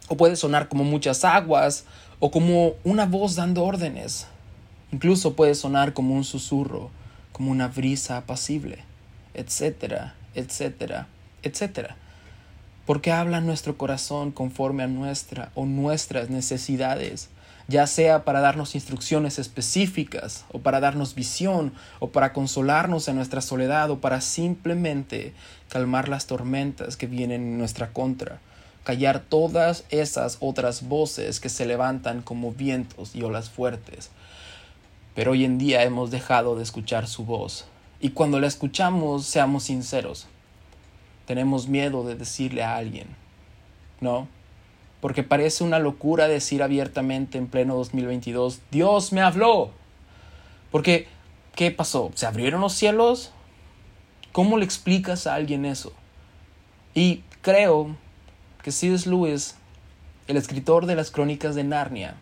o 0.08 0.16
puede 0.16 0.36
sonar 0.36 0.68
como 0.68 0.84
muchas 0.84 1.24
aguas, 1.24 1.84
o 2.18 2.30
como 2.30 2.74
una 2.82 3.06
voz 3.06 3.36
dando 3.36 3.62
órdenes. 3.62 4.26
Incluso 4.90 5.34
puede 5.34 5.54
sonar 5.54 5.92
como 5.92 6.14
un 6.14 6.24
susurro, 6.24 6.90
como 7.32 7.50
una 7.50 7.68
brisa 7.68 8.16
apacible, 8.16 8.78
etcétera, 9.34 10.14
etcétera, 10.34 11.08
etcétera. 11.42 11.96
Porque 12.86 13.12
habla 13.12 13.40
nuestro 13.40 13.76
corazón 13.76 14.32
conforme 14.32 14.84
a 14.84 14.86
nuestra 14.86 15.50
o 15.54 15.66
nuestras 15.66 16.30
necesidades 16.30 17.28
ya 17.68 17.86
sea 17.86 18.24
para 18.24 18.40
darnos 18.40 18.74
instrucciones 18.74 19.38
específicas, 19.38 20.44
o 20.52 20.60
para 20.60 20.80
darnos 20.80 21.14
visión, 21.14 21.72
o 21.98 22.10
para 22.10 22.32
consolarnos 22.32 23.08
en 23.08 23.16
nuestra 23.16 23.40
soledad, 23.40 23.90
o 23.90 24.00
para 24.00 24.20
simplemente 24.20 25.34
calmar 25.68 26.08
las 26.08 26.26
tormentas 26.26 26.96
que 26.96 27.06
vienen 27.06 27.42
en 27.42 27.58
nuestra 27.58 27.92
contra, 27.92 28.38
callar 28.84 29.20
todas 29.20 29.84
esas 29.90 30.36
otras 30.40 30.88
voces 30.88 31.40
que 31.40 31.48
se 31.48 31.66
levantan 31.66 32.22
como 32.22 32.52
vientos 32.52 33.16
y 33.16 33.22
olas 33.22 33.50
fuertes. 33.50 34.10
Pero 35.16 35.32
hoy 35.32 35.44
en 35.44 35.58
día 35.58 35.82
hemos 35.82 36.10
dejado 36.10 36.56
de 36.56 36.62
escuchar 36.62 37.08
su 37.08 37.24
voz, 37.24 37.66
y 37.98 38.10
cuando 38.10 38.38
la 38.38 38.46
escuchamos, 38.46 39.26
seamos 39.26 39.64
sinceros, 39.64 40.28
tenemos 41.26 41.66
miedo 41.66 42.04
de 42.04 42.14
decirle 42.14 42.62
a 42.62 42.76
alguien, 42.76 43.08
¿no? 44.00 44.28
Porque 45.00 45.22
parece 45.22 45.64
una 45.64 45.78
locura 45.78 46.28
decir 46.28 46.62
abiertamente 46.62 47.38
en 47.38 47.46
pleno 47.46 47.76
2022, 47.76 48.60
Dios 48.70 49.12
me 49.12 49.20
habló. 49.20 49.70
Porque, 50.70 51.06
¿qué 51.54 51.70
pasó? 51.70 52.10
¿Se 52.14 52.26
abrieron 52.26 52.60
los 52.60 52.72
cielos? 52.72 53.32
¿Cómo 54.32 54.58
le 54.58 54.64
explicas 54.64 55.26
a 55.26 55.34
alguien 55.34 55.64
eso? 55.64 55.92
Y 56.94 57.22
creo 57.42 57.96
que 58.62 58.72
C.S. 58.72 59.08
Lewis, 59.08 59.56
el 60.28 60.36
escritor 60.36 60.86
de 60.86 60.96
las 60.96 61.10
crónicas 61.10 61.54
de 61.54 61.64
Narnia, 61.64 62.16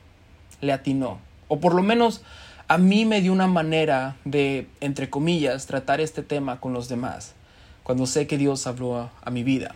le 0.60 0.72
atinó. 0.72 1.18
O 1.48 1.60
por 1.60 1.74
lo 1.74 1.82
menos 1.82 2.22
a 2.68 2.78
mí 2.78 3.04
me 3.04 3.20
dio 3.20 3.32
una 3.32 3.46
manera 3.46 4.16
de, 4.24 4.68
entre 4.80 5.10
comillas, 5.10 5.66
tratar 5.66 6.00
este 6.00 6.22
tema 6.22 6.60
con 6.60 6.72
los 6.72 6.88
demás, 6.88 7.34
cuando 7.82 8.06
sé 8.06 8.26
que 8.26 8.38
Dios 8.38 8.66
habló 8.66 8.96
a, 8.96 9.12
a 9.22 9.30
mi 9.30 9.42
vida. 9.42 9.74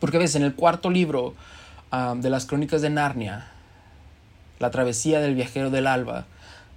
Porque 0.00 0.18
ves, 0.18 0.34
en 0.34 0.42
el 0.42 0.54
cuarto 0.54 0.90
libro 0.90 1.34
de 2.16 2.30
las 2.30 2.46
crónicas 2.46 2.80
de 2.80 2.90
Narnia, 2.90 3.48
la 4.58 4.70
travesía 4.70 5.20
del 5.20 5.34
viajero 5.34 5.70
del 5.70 5.86
alba, 5.86 6.26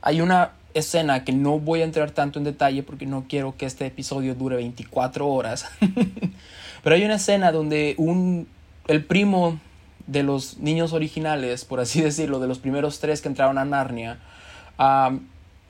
hay 0.02 0.20
una 0.20 0.52
escena 0.74 1.24
que 1.24 1.32
no 1.32 1.58
voy 1.58 1.82
a 1.82 1.86
entrar 1.86 2.12
tanto 2.12 2.38
en 2.38 2.44
detalle 2.44 2.84
porque 2.84 3.06
no 3.06 3.26
quiero 3.30 3.56
que 3.56 3.66
este 3.66 3.86
episodio 3.86 4.36
dure 4.36 4.58
24 4.58 5.28
horas. 5.28 5.68
Pero 6.84 6.96
hay 6.96 7.06
una 7.06 7.16
escena 7.16 7.54
donde 7.54 7.96
un, 7.98 8.48
el 8.88 9.06
primo 9.06 9.60
de 10.06 10.24
los 10.24 10.58
niños 10.58 10.92
originales, 10.92 11.64
por 11.64 11.80
así 11.80 12.02
decirlo, 12.04 12.40
de 12.40 12.48
los 12.48 12.60
primeros 12.60 13.00
tres 13.00 13.22
que 13.22 13.30
entraron 13.30 13.58
a 13.58 13.64
Narnia, 13.66 14.20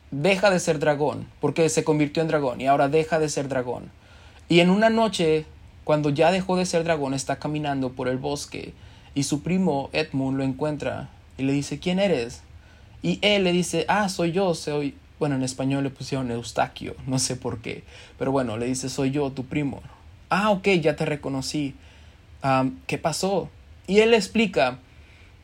deja 0.10 0.50
de 0.50 0.60
ser 0.60 0.80
dragón, 0.80 1.28
porque 1.40 1.70
se 1.70 1.84
convirtió 1.84 2.24
en 2.24 2.28
dragón 2.28 2.62
y 2.62 2.68
ahora 2.68 2.90
deja 2.90 3.20
de 3.20 3.30
ser 3.30 3.48
dragón. 3.48 3.92
Y 4.50 4.60
en 4.60 4.72
una 4.72 4.90
noche, 4.90 5.46
cuando 5.84 6.10
ya 6.10 6.32
dejó 6.32 6.58
de 6.58 6.66
ser 6.66 6.84
dragón, 6.84 7.14
está 7.14 7.38
caminando 7.38 7.92
por 7.92 8.08
el 8.08 8.18
bosque 8.18 8.74
y 9.16 9.24
su 9.24 9.42
primo 9.42 9.90
Edmund 9.94 10.38
lo 10.38 10.44
encuentra 10.44 11.10
y 11.38 11.44
le 11.44 11.54
dice, 11.54 11.80
¿quién 11.80 12.00
eres? 12.00 12.42
Y 13.02 13.20
él 13.22 13.46
le 13.46 13.52
dice, 13.52 13.86
ah, 13.88 14.10
soy 14.10 14.32
yo, 14.32 14.54
soy... 14.54 14.96
Bueno, 15.18 15.36
en 15.36 15.44
español 15.44 15.84
le 15.84 15.90
pusieron 15.90 16.30
Eustaquio, 16.30 16.96
no 17.08 17.20
sé 17.20 17.38
por 17.38 17.60
qué. 17.60 17.84
Pero 18.20 18.34
bueno, 18.34 18.58
le 18.58 18.66
dice, 18.66 18.90
soy 18.90 19.12
yo, 19.12 19.32
tu 19.32 19.46
primo. 19.46 19.82
Ah, 20.30 20.52
ok, 20.52 20.68
ya 20.82 20.98
te 20.98 21.06
reconocí. 21.06 21.74
¿Qué 22.86 22.98
pasó? 22.98 23.50
Y 23.88 24.00
él 24.00 24.12
le 24.12 24.18
explica, 24.18 24.80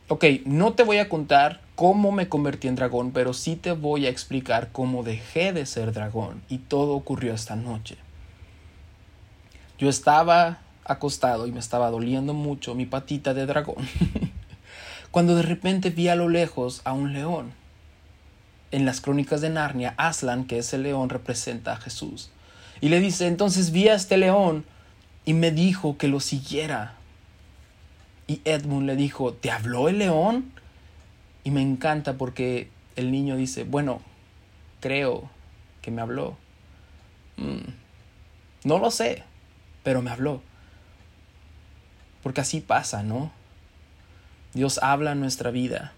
ok, 0.08 0.24
no 0.44 0.74
te 0.74 0.82
voy 0.82 0.98
a 0.98 1.08
contar 1.08 1.62
cómo 1.74 2.12
me 2.12 2.28
convertí 2.28 2.68
en 2.68 2.74
dragón, 2.74 3.12
pero 3.12 3.32
sí 3.32 3.56
te 3.56 3.72
voy 3.72 4.04
a 4.06 4.10
explicar 4.10 4.68
cómo 4.72 5.02
dejé 5.02 5.54
de 5.54 5.64
ser 5.64 5.92
dragón. 5.92 6.42
Y 6.50 6.58
todo 6.58 6.92
ocurrió 6.92 7.32
esta 7.32 7.56
noche. 7.56 7.96
Yo 9.78 9.88
estaba 9.88 10.60
acostado 10.84 11.46
y 11.46 11.52
me 11.52 11.60
estaba 11.60 11.90
doliendo 11.90 12.34
mucho 12.34 12.74
mi 12.74 12.86
patita 12.86 13.34
de 13.34 13.46
dragón, 13.46 13.86
cuando 15.10 15.36
de 15.36 15.42
repente 15.42 15.90
vi 15.90 16.08
a 16.08 16.16
lo 16.16 16.28
lejos 16.28 16.82
a 16.84 16.92
un 16.92 17.12
león. 17.12 17.52
En 18.70 18.86
las 18.86 19.02
crónicas 19.02 19.42
de 19.42 19.50
Narnia, 19.50 19.94
Aslan, 19.98 20.46
que 20.46 20.58
es 20.58 20.72
el 20.72 20.82
león, 20.82 21.10
representa 21.10 21.74
a 21.74 21.76
Jesús. 21.76 22.30
Y 22.80 22.88
le 22.88 23.00
dice, 23.00 23.26
entonces 23.26 23.70
vi 23.70 23.88
a 23.88 23.94
este 23.94 24.16
león 24.16 24.64
y 25.26 25.34
me 25.34 25.50
dijo 25.50 25.98
que 25.98 26.08
lo 26.08 26.20
siguiera. 26.20 26.94
Y 28.26 28.40
Edmund 28.44 28.86
le 28.86 28.96
dijo, 28.96 29.34
¿te 29.34 29.50
habló 29.50 29.88
el 29.88 29.98
león? 29.98 30.52
Y 31.44 31.50
me 31.50 31.60
encanta 31.60 32.14
porque 32.14 32.70
el 32.96 33.12
niño 33.12 33.36
dice, 33.36 33.64
bueno, 33.64 34.00
creo 34.80 35.28
que 35.82 35.90
me 35.90 36.00
habló. 36.00 36.36
Mm, 37.36 37.70
no 38.64 38.78
lo 38.78 38.90
sé, 38.90 39.22
pero 39.82 40.02
me 40.02 40.10
habló. 40.10 40.42
Porque 42.22 42.40
así 42.40 42.60
pasa, 42.60 43.02
¿no? 43.02 43.32
Dios 44.54 44.78
habla 44.82 45.12
en 45.12 45.20
nuestra 45.20 45.50
vida, 45.50 45.92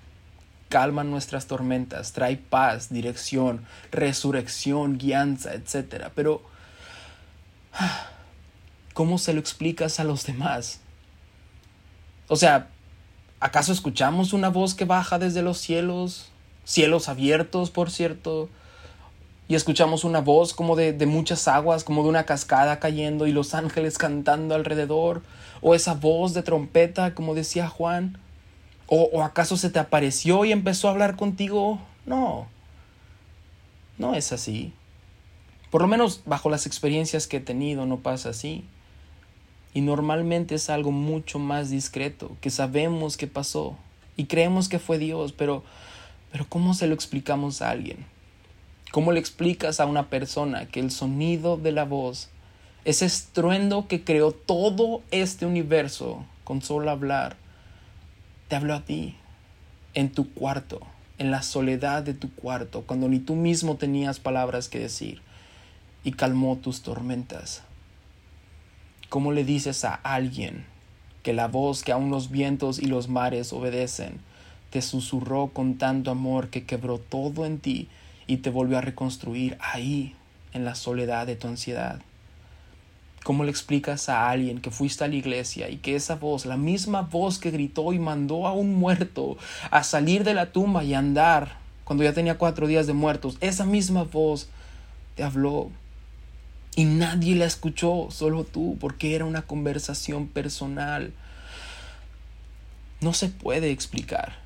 calma 0.68 1.04
nuestras 1.04 1.46
tormentas, 1.46 2.12
trae 2.12 2.36
paz, 2.36 2.88
dirección, 2.88 3.66
resurrección, 3.90 4.96
guianza, 4.98 5.54
etc. 5.54 6.10
Pero, 6.14 6.42
¿cómo 8.94 9.18
se 9.18 9.34
lo 9.34 9.40
explicas 9.40 10.00
a 10.00 10.04
los 10.04 10.24
demás? 10.24 10.80
O 12.28 12.36
sea, 12.36 12.68
¿acaso 13.40 13.72
escuchamos 13.72 14.32
una 14.32 14.48
voz 14.48 14.74
que 14.74 14.84
baja 14.84 15.18
desde 15.18 15.42
los 15.42 15.58
cielos? 15.58 16.30
Cielos 16.64 17.08
abiertos, 17.08 17.70
por 17.70 17.90
cierto. 17.90 18.48
Y 19.46 19.54
escuchamos 19.54 20.04
una 20.04 20.20
voz 20.20 20.54
como 20.54 20.76
de, 20.76 20.92
de 20.92 21.06
muchas 21.06 21.48
aguas, 21.48 21.84
como 21.84 22.02
de 22.02 22.08
una 22.08 22.24
cascada 22.24 22.80
cayendo 22.80 23.26
y 23.26 23.32
los 23.32 23.54
ángeles 23.54 23.98
cantando 23.98 24.54
alrededor 24.54 25.22
o 25.60 25.74
esa 25.74 25.94
voz 25.94 26.34
de 26.34 26.42
trompeta, 26.42 27.14
como 27.14 27.34
decía 27.34 27.68
Juan? 27.68 28.18
¿O, 28.86 29.08
¿O, 29.12 29.22
acaso 29.22 29.56
se 29.56 29.70
te 29.70 29.78
apareció 29.78 30.44
y 30.44 30.52
empezó 30.52 30.88
a 30.88 30.90
hablar 30.90 31.16
contigo? 31.16 31.80
No, 32.04 32.46
no 33.96 34.14
es 34.14 34.32
así. 34.32 34.72
Por 35.70 35.80
lo 35.80 35.88
menos 35.88 36.22
bajo 36.26 36.50
las 36.50 36.66
experiencias 36.66 37.26
que 37.26 37.38
he 37.38 37.40
tenido 37.40 37.86
no 37.86 38.00
pasa 38.00 38.30
así. 38.30 38.64
Y 39.72 39.80
normalmente 39.80 40.54
es 40.54 40.70
algo 40.70 40.92
mucho 40.92 41.38
más 41.38 41.70
discreto, 41.70 42.36
que 42.40 42.50
sabemos 42.50 43.16
que 43.16 43.26
pasó 43.26 43.76
y 44.16 44.26
creemos 44.26 44.68
que 44.68 44.78
fue 44.78 44.98
Dios, 44.98 45.32
pero, 45.32 45.64
pero 46.30 46.46
¿cómo 46.48 46.74
se 46.74 46.86
lo 46.86 46.94
explicamos 46.94 47.60
a 47.60 47.70
alguien? 47.70 48.06
¿Cómo 48.94 49.10
le 49.10 49.18
explicas 49.18 49.80
a 49.80 49.86
una 49.86 50.08
persona 50.08 50.66
que 50.66 50.78
el 50.78 50.92
sonido 50.92 51.56
de 51.56 51.72
la 51.72 51.84
voz 51.84 52.28
ese 52.84 53.06
estruendo 53.06 53.88
que 53.88 54.04
creó 54.04 54.30
todo 54.30 55.02
este 55.10 55.46
universo 55.46 56.24
con 56.44 56.62
solo 56.62 56.92
hablar, 56.92 57.34
te 58.46 58.54
habló 58.54 58.72
a 58.72 58.84
ti, 58.84 59.16
en 59.94 60.12
tu 60.12 60.32
cuarto, 60.32 60.80
en 61.18 61.32
la 61.32 61.42
soledad 61.42 62.04
de 62.04 62.14
tu 62.14 62.32
cuarto, 62.36 62.82
cuando 62.82 63.08
ni 63.08 63.18
tú 63.18 63.34
mismo 63.34 63.74
tenías 63.74 64.20
palabras 64.20 64.68
que 64.68 64.78
decir, 64.78 65.22
y 66.04 66.12
calmó 66.12 66.54
tus 66.54 66.82
tormentas. 66.82 67.64
¿Cómo 69.08 69.32
le 69.32 69.42
dices 69.42 69.84
a 69.84 69.96
alguien 69.96 70.66
que 71.24 71.32
la 71.32 71.48
voz 71.48 71.82
que 71.82 71.90
aún 71.90 72.10
los 72.10 72.30
vientos 72.30 72.78
y 72.78 72.86
los 72.86 73.08
mares 73.08 73.52
obedecen 73.52 74.20
te 74.70 74.82
susurró 74.82 75.48
con 75.48 75.78
tanto 75.78 76.12
amor 76.12 76.48
que 76.48 76.62
quebró 76.62 76.98
todo 77.00 77.44
en 77.44 77.58
ti 77.58 77.88
y 78.26 78.38
te 78.38 78.50
volvió 78.50 78.78
a 78.78 78.82
reconstruir 78.82 79.56
ahí, 79.60 80.14
en 80.52 80.64
la 80.64 80.74
soledad 80.74 81.26
de 81.26 81.36
tu 81.36 81.48
ansiedad? 81.48 82.00
¿Cómo 83.24 83.44
le 83.44 83.50
explicas 83.50 84.08
a 84.08 84.28
alguien 84.30 84.60
que 84.60 84.70
fuiste 84.70 85.02
a 85.04 85.08
la 85.08 85.14
iglesia 85.14 85.70
y 85.70 85.78
que 85.78 85.96
esa 85.96 86.16
voz, 86.16 86.44
la 86.44 86.56
misma 86.56 87.02
voz 87.02 87.38
que 87.38 87.50
gritó 87.50 87.92
y 87.92 87.98
mandó 87.98 88.46
a 88.46 88.52
un 88.52 88.74
muerto 88.74 89.38
a 89.70 89.82
salir 89.82 90.24
de 90.24 90.34
la 90.34 90.52
tumba 90.52 90.84
y 90.84 90.94
andar 90.94 91.56
cuando 91.84 92.04
ya 92.04 92.12
tenía 92.12 92.38
cuatro 92.38 92.66
días 92.66 92.86
de 92.86 92.92
muertos, 92.92 93.36
esa 93.40 93.64
misma 93.64 94.04
voz 94.04 94.48
te 95.16 95.22
habló 95.22 95.70
y 96.76 96.84
nadie 96.84 97.36
la 97.36 97.44
escuchó, 97.44 98.08
solo 98.10 98.44
tú, 98.44 98.76
porque 98.80 99.14
era 99.14 99.24
una 99.24 99.42
conversación 99.42 100.26
personal? 100.26 101.12
No 103.00 103.12
se 103.12 103.28
puede 103.28 103.70
explicar. 103.70 104.36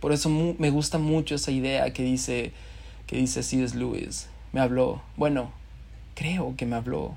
Por 0.00 0.12
eso 0.12 0.28
me 0.28 0.70
gusta 0.70 0.98
mucho 0.98 1.34
esa 1.34 1.50
idea 1.50 1.92
que 1.92 2.02
dice 2.02 2.52
que 3.06 3.16
dice 3.16 3.42
C.S. 3.42 3.76
Lewis. 3.76 4.28
Me 4.52 4.60
habló. 4.60 5.02
Bueno, 5.16 5.52
creo 6.14 6.54
que 6.56 6.66
me 6.66 6.76
habló 6.76 7.16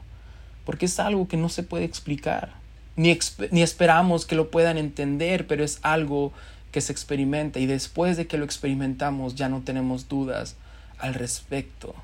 porque 0.69 0.85
es 0.85 0.99
algo 0.99 1.27
que 1.27 1.35
no 1.35 1.49
se 1.49 1.63
puede 1.63 1.83
explicar, 1.83 2.51
ni, 2.95 3.17
ni 3.49 3.63
esperamos 3.63 4.27
que 4.27 4.35
lo 4.35 4.51
puedan 4.51 4.77
entender, 4.77 5.47
pero 5.47 5.63
es 5.63 5.79
algo 5.81 6.31
que 6.71 6.79
se 6.79 6.91
experimenta 6.91 7.59
y 7.59 7.65
después 7.65 8.17
de 8.17 8.27
que 8.27 8.37
lo 8.37 8.45
experimentamos 8.45 9.33
ya 9.33 9.49
no 9.49 9.61
tenemos 9.61 10.07
dudas 10.09 10.57
al 10.99 11.15
respecto. 11.15 11.95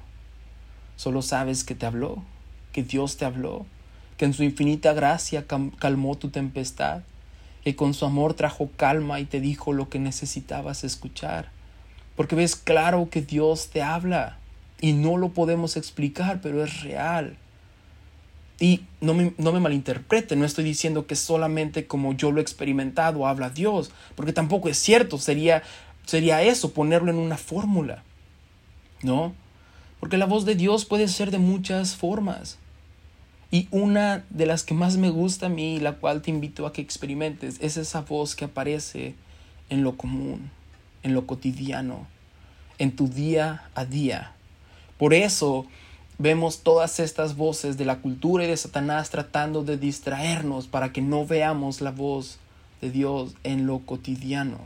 Solo 0.95 1.21
sabes 1.21 1.63
que 1.63 1.76
te 1.76 1.86
habló, 1.86 2.24
que 2.71 2.82
Dios 2.82 3.17
te 3.17 3.26
habló, 3.26 3.67
que 4.17 4.26
en 4.26 4.34
su 4.34 4.41
infinita 4.41 4.93
gracia 4.93 5.45
calmó 5.78 6.15
tu 6.15 6.30
tempestad, 6.30 7.04
que 7.63 7.76
con 7.76 7.93
su 7.93 8.04
amor 8.06 8.34
trajo 8.34 8.71
calma 8.78 9.19
y 9.19 9.26
te 9.26 9.41
dijo 9.41 9.74
lo 9.74 9.89
que 9.89 10.00
necesitabas 10.00 10.84
escuchar. 10.84 11.52
Porque 12.15 12.36
ves 12.36 12.56
claro 12.56 13.10
que 13.10 13.21
Dios 13.21 13.69
te 13.69 13.82
habla 13.82 14.38
y 14.80 14.93
no 14.93 15.17
lo 15.17 15.30
podemos 15.30 15.78
explicar, 15.78 16.39
pero 16.41 16.63
es 16.63 16.82
real. 16.82 17.38
Y 18.60 18.82
no 19.01 19.13
me, 19.13 19.34
no 19.38 19.51
me 19.51 19.60
malinterprete, 19.60 20.36
no 20.36 20.45
estoy 20.45 20.63
diciendo 20.63 21.08
que 21.08 21.15
solamente 21.15 21.88
como 21.88 22.13
yo 22.13 22.32
lo 22.32 22.39
he 22.39 22.41
experimentado 22.41 23.28
habla 23.28 23.49
Dios, 23.49 23.91
porque 24.15 24.32
tampoco 24.32 24.69
es 24.69 24.78
cierto, 24.78 25.17
sería, 25.17 25.63
sería 26.06 26.41
eso, 26.41 26.71
ponerlo 26.71 27.12
en 27.12 27.17
una 27.17 27.38
fórmula. 27.38 28.04
¿No? 29.01 29.34
Porque 29.99 30.17
la 30.17 30.25
voz 30.25 30.45
de 30.45 30.56
Dios 30.56 30.86
puede 30.86 31.08
ser 31.08 31.32
de 31.32 31.38
muchas 31.38 31.95
formas. 31.95 32.58
Y 33.51 33.67
una 33.71 34.25
de 34.30 34.45
las 34.45 34.63
que 34.63 34.73
más 34.73 34.97
me 34.97 35.10
gusta 35.10 35.47
a 35.47 35.49
mí, 35.49 35.80
la 35.80 35.93
cual 35.93 36.21
te 36.21 36.32
invito 36.32 36.65
a 36.65 36.73
que 36.73 36.82
experimentes, 36.82 37.58
es 37.62 37.78
esa 37.78 38.01
voz 38.01 38.36
que 38.36 38.45
aparece 38.45 39.15
en 39.69 39.84
lo 39.84 39.97
común, 39.97 40.51
en 41.05 41.13
lo 41.13 41.27
cotidiano, 41.27 42.07
en 42.79 42.95
tu 42.95 43.07
día 43.07 43.69
a 43.75 43.85
día. 43.85 44.31
Por 44.97 45.13
eso 45.13 45.67
vemos 46.17 46.63
todas 46.63 46.99
estas 46.99 47.35
voces 47.37 47.77
de 47.77 47.85
la 47.85 47.97
cultura 47.97 48.43
y 48.43 48.47
de 48.47 48.57
Satanás 48.57 49.11
tratando 49.11 49.63
de 49.63 49.77
distraernos 49.77 50.65
para 50.65 50.91
que 50.91 51.03
no 51.03 51.27
veamos 51.27 51.79
la 51.79 51.91
voz 51.91 52.39
de 52.81 52.89
Dios 52.89 53.35
en 53.43 53.67
lo 53.67 53.79
cotidiano. 53.79 54.57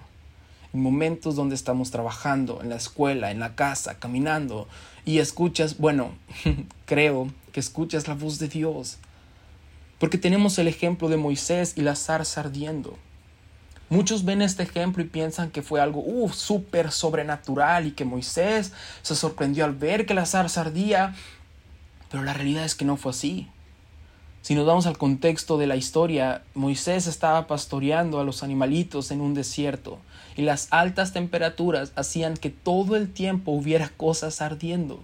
En 0.71 0.81
momentos 0.81 1.35
donde 1.35 1.55
estamos 1.55 1.91
trabajando, 1.91 2.61
en 2.61 2.69
la 2.69 2.77
escuela, 2.77 3.31
en 3.31 3.39
la 3.39 3.55
casa, 3.55 3.99
caminando, 3.99 4.69
y 5.03 5.17
escuchas, 5.17 5.77
bueno, 5.77 6.13
creo 6.85 7.27
que 7.51 7.59
escuchas 7.59 8.07
la 8.07 8.13
voz 8.13 8.39
de 8.39 8.47
Dios. 8.47 8.97
Porque 9.97 10.17
tenemos 10.17 10.57
el 10.57 10.69
ejemplo 10.69 11.09
de 11.09 11.17
Moisés 11.17 11.73
y 11.75 11.81
la 11.81 11.97
zarza 11.97 12.39
ardiendo. 12.39 12.97
Muchos 13.89 14.23
ven 14.23 14.41
este 14.43 14.63
ejemplo 14.63 15.01
y 15.01 15.07
piensan 15.07 15.49
que 15.49 15.63
fue 15.63 15.81
algo 15.81 16.03
súper 16.31 16.91
sobrenatural 16.91 17.87
y 17.87 17.91
que 17.91 18.05
Moisés 18.05 18.71
se 19.01 19.15
sorprendió 19.15 19.65
al 19.65 19.73
ver 19.73 20.05
que 20.05 20.13
la 20.13 20.27
zarza 20.27 20.61
ardía 20.61 21.15
pero 22.09 22.23
la 22.23 22.33
realidad 22.33 22.65
es 22.65 22.75
que 22.75 22.85
no 22.85 22.97
fue 22.97 23.11
así. 23.11 23.47
Si 24.41 24.55
nos 24.55 24.65
vamos 24.65 24.87
al 24.87 24.97
contexto 24.97 25.57
de 25.57 25.67
la 25.67 25.75
historia, 25.75 26.43
Moisés 26.53 27.07
estaba 27.07 27.45
pastoreando 27.45 28.19
a 28.19 28.23
los 28.23 28.41
animalitos 28.41 29.11
en 29.11 29.21
un 29.21 29.33
desierto 29.33 29.99
y 30.35 30.43
las 30.43 30.67
altas 30.71 31.11
temperaturas 31.11 31.91
hacían 31.95 32.35
que 32.35 32.49
todo 32.49 32.95
el 32.95 33.11
tiempo 33.11 33.51
hubiera 33.51 33.89
cosas 33.89 34.41
ardiendo. 34.41 35.03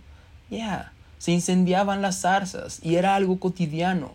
Ya, 0.49 0.93
se 1.17 1.31
incendiaban 1.31 2.01
las 2.01 2.21
zarzas 2.21 2.79
y 2.81 2.95
era 2.95 3.15
algo 3.15 3.39
cotidiano. 3.39 4.13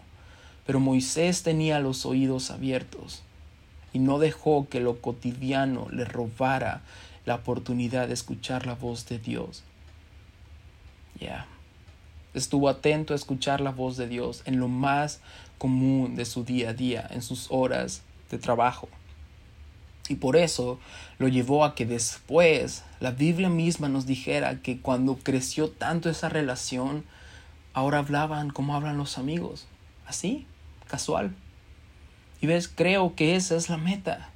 Pero 0.66 0.80
Moisés 0.80 1.42
tenía 1.42 1.80
los 1.80 2.06
oídos 2.06 2.50
abiertos 2.50 3.22
y 3.92 3.98
no 3.98 4.18
dejó 4.18 4.68
que 4.68 4.80
lo 4.80 5.00
cotidiano 5.00 5.88
le 5.90 6.04
robara 6.04 6.82
la 7.24 7.36
oportunidad 7.36 8.08
de 8.08 8.14
escuchar 8.14 8.66
la 8.66 8.74
voz 8.74 9.06
de 9.06 9.18
Dios. 9.18 9.62
Ya. 11.18 11.46
Estuvo 12.32 12.68
atento 12.68 13.12
a 13.12 13.16
escuchar 13.16 13.60
la 13.60 13.70
voz 13.70 13.96
de 13.96 14.06
Dios 14.06 14.42
en 14.44 14.60
lo 14.60 14.68
más 14.68 15.20
común 15.58 16.14
de 16.14 16.24
su 16.24 16.44
día 16.44 16.70
a 16.70 16.74
día, 16.74 17.06
en 17.10 17.22
sus 17.22 17.48
horas 17.50 18.02
de 18.30 18.38
trabajo. 18.38 18.88
Y 20.08 20.16
por 20.16 20.36
eso 20.36 20.80
lo 21.18 21.28
llevó 21.28 21.64
a 21.64 21.74
que 21.74 21.86
después 21.86 22.84
la 22.98 23.10
Biblia 23.12 23.48
misma 23.48 23.88
nos 23.88 24.06
dijera 24.06 24.60
que 24.60 24.80
cuando 24.80 25.16
creció 25.16 25.70
tanto 25.70 26.10
esa 26.10 26.28
relación, 26.28 27.04
ahora 27.74 27.98
hablaban 27.98 28.50
como 28.50 28.74
hablan 28.74 28.98
los 28.98 29.18
amigos, 29.18 29.66
así, 30.06 30.46
casual. 30.88 31.34
Y 32.40 32.46
ves, 32.46 32.68
creo 32.68 33.14
que 33.14 33.36
esa 33.36 33.56
es 33.56 33.68
la 33.68 33.76
meta. 33.76 34.30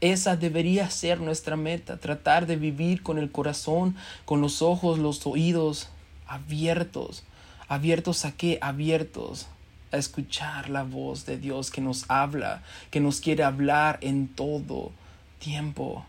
Esa 0.00 0.36
debería 0.36 0.90
ser 0.90 1.20
nuestra 1.20 1.56
meta, 1.56 1.96
tratar 1.96 2.46
de 2.46 2.56
vivir 2.56 3.02
con 3.02 3.18
el 3.18 3.30
corazón, 3.30 3.96
con 4.24 4.40
los 4.40 4.62
ojos, 4.62 4.98
los 4.98 5.26
oídos 5.26 5.88
abiertos. 6.26 7.24
¿Abiertos 7.68 8.24
a 8.24 8.32
qué? 8.32 8.58
Abiertos 8.60 9.46
a 9.92 9.96
escuchar 9.96 10.68
la 10.70 10.82
voz 10.82 11.24
de 11.24 11.38
Dios 11.38 11.70
que 11.70 11.80
nos 11.80 12.04
habla, 12.08 12.62
que 12.90 13.00
nos 13.00 13.20
quiere 13.20 13.44
hablar 13.44 13.98
en 14.02 14.28
todo 14.28 14.92
tiempo. 15.38 16.04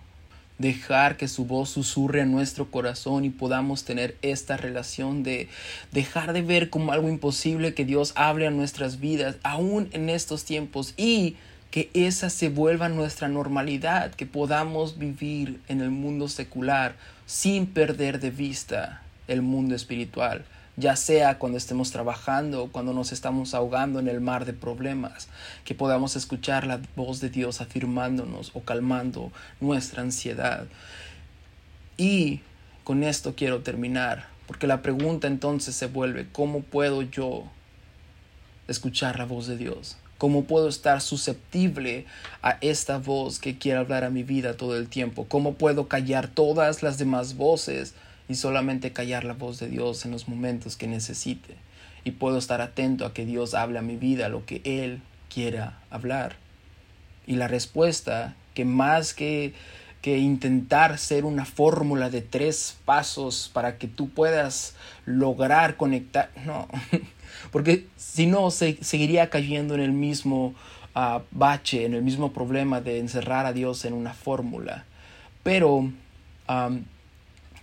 Dejar 0.58 1.18
que 1.18 1.28
su 1.28 1.46
voz 1.46 1.70
susurre 1.70 2.22
a 2.22 2.26
nuestro 2.26 2.72
corazón 2.72 3.26
y 3.26 3.30
podamos 3.30 3.84
tener 3.84 4.16
esta 4.22 4.56
relación 4.56 5.24
de 5.24 5.50
dejar 5.92 6.32
de 6.34 6.42
ver 6.42 6.70
como 6.70 6.92
algo 6.92 7.10
imposible 7.10 7.74
que 7.74 7.86
Dios 7.86 8.14
hable 8.16 8.48
a 8.48 8.52
nuestras 8.52 9.00
vidas, 9.00 9.36
aún 9.44 9.90
en 9.92 10.10
estos 10.10 10.46
tiempos, 10.46 10.94
y 10.96 11.36
que 11.72 11.90
esa 11.94 12.30
se 12.30 12.48
vuelva 12.48 12.88
nuestra 12.88 13.28
normalidad, 13.28 14.14
que 14.14 14.26
podamos 14.26 14.98
vivir 14.98 15.60
en 15.68 15.82
el 15.82 15.90
mundo 15.90 16.30
secular 16.30 16.96
sin 17.26 17.66
perder 17.68 18.22
de 18.22 18.32
vista 18.32 19.02
el 19.28 19.42
mundo 19.42 19.76
espiritual, 19.76 20.46
ya 20.78 20.96
sea 20.96 21.40
cuando 21.40 21.58
estemos 21.58 21.92
trabajando 21.92 22.64
o 22.64 22.72
cuando 22.72 22.94
nos 22.94 23.12
estamos 23.12 23.54
ahogando 23.54 24.00
en 24.00 24.08
el 24.08 24.22
mar 24.22 24.46
de 24.46 24.54
problemas, 24.54 25.28
que 25.64 25.76
podamos 25.76 26.16
escuchar 26.16 26.68
la 26.68 26.82
voz 26.96 27.22
de 27.22 27.30
Dios 27.30 27.62
afirmándonos 27.62 28.52
o 28.54 28.62
calmando 28.62 29.32
nuestra 29.62 30.02
ansiedad. 30.02 30.66
Y 31.98 32.42
con 32.84 33.04
esto 33.04 33.36
quiero 33.36 33.62
terminar, 33.62 34.28
porque 34.48 34.68
la 34.68 34.82
pregunta 34.82 35.28
entonces 35.28 35.76
se 35.76 35.88
vuelve, 35.88 36.28
¿cómo 36.32 36.62
puedo 36.62 37.02
yo 37.02 37.46
escuchar 38.68 39.18
la 39.18 39.26
voz 39.26 39.48
de 39.48 39.58
Dios? 39.58 39.98
¿Cómo 40.18 40.46
puedo 40.46 40.70
estar 40.70 41.02
susceptible 41.02 42.06
a 42.42 42.58
esta 42.62 43.00
voz 43.00 43.40
que 43.40 43.58
quiere 43.58 43.80
hablar 43.80 44.06
a 44.06 44.10
mi 44.10 44.24
vida 44.24 44.56
todo 44.56 44.78
el 44.78 44.88
tiempo? 44.88 45.26
¿Cómo 45.28 45.56
puedo 45.56 45.88
callar 45.88 46.30
todas 46.30 46.84
las 46.84 46.98
demás 46.98 47.36
voces 47.36 47.94
y 48.28 48.36
solamente 48.36 48.92
callar 48.92 49.24
la 49.24 49.34
voz 49.34 49.60
de 49.60 49.70
Dios 49.70 50.06
en 50.06 50.12
los 50.12 50.28
momentos 50.28 50.76
que 50.76 50.88
necesite. 50.88 51.56
Y 52.04 52.12
puedo 52.12 52.38
estar 52.38 52.62
atento 52.62 53.06
a 53.06 53.14
que 53.14 53.26
Dios 53.26 53.54
hable 53.54 53.80
a 53.80 53.84
mi 53.84 53.96
vida 53.96 54.30
lo 54.30 54.46
que 54.46 54.62
Él 54.64 55.02
quiera 55.34 55.80
hablar. 55.90 56.36
Y 57.28 57.36
la 57.36 57.48
respuesta, 57.48 58.36
que 58.54 58.66
más 58.66 59.14
que, 59.14 59.54
que 60.02 60.18
intentar 60.18 60.98
ser 60.98 61.26
una 61.26 61.46
fórmula 61.46 62.10
de 62.10 62.22
tres 62.22 62.78
pasos 62.86 63.50
para 63.54 63.78
que 63.78 63.88
tú 63.88 64.10
puedas 64.10 64.76
lograr 65.06 65.78
conectar, 65.78 66.30
no, 66.46 66.68
porque 67.52 67.88
si 67.98 68.28
no, 68.28 68.52
se, 68.52 68.78
seguiría 68.84 69.30
cayendo 69.30 69.74
en 69.74 69.82
el 69.82 69.92
mismo 69.92 70.54
ah, 70.94 71.24
bache, 71.32 71.86
en 71.86 71.96
el 71.96 72.04
mismo 72.04 72.34
problema 72.34 72.82
de 72.82 73.00
encerrar 73.00 73.46
a 73.46 73.54
Dios 73.54 73.84
en 73.86 73.94
una 73.94 74.14
fórmula. 74.14 74.86
Pero 75.42 75.92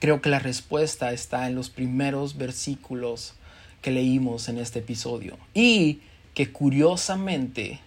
Creo 0.02 0.20
que 0.20 0.30
la 0.30 0.40
respuesta 0.40 1.12
está 1.12 1.46
en 1.46 1.54
los 1.54 1.70
primeros 1.70 2.36
versículos 2.36 3.34
que 3.82 3.92
leímos 3.92 4.48
en 4.48 4.58
este 4.58 4.80
episodio 4.80 5.38
y 5.54 6.00
que 6.34 6.50
curiosamente 6.50 7.78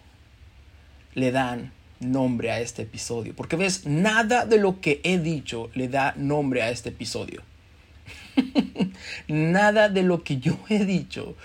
le 1.14 1.34
dan 1.34 1.74
nombre 2.00 2.52
a 2.52 2.62
este 2.62 2.84
episodio. 2.84 3.36
Porque 3.36 3.58
ves, 3.58 3.86
nada 3.86 4.46
de 4.46 4.58
lo 4.58 4.80
que 4.80 5.02
he 5.04 5.20
dicho 5.20 5.70
le 5.74 5.90
da 5.90 6.14
nombre 6.16 6.62
a 6.62 6.70
este 6.70 6.88
episodio. 6.88 7.42
nada 9.28 9.90
de 9.90 10.04
lo 10.04 10.24
que 10.24 10.38
yo 10.38 10.58
he 10.70 10.86
dicho 10.86 11.36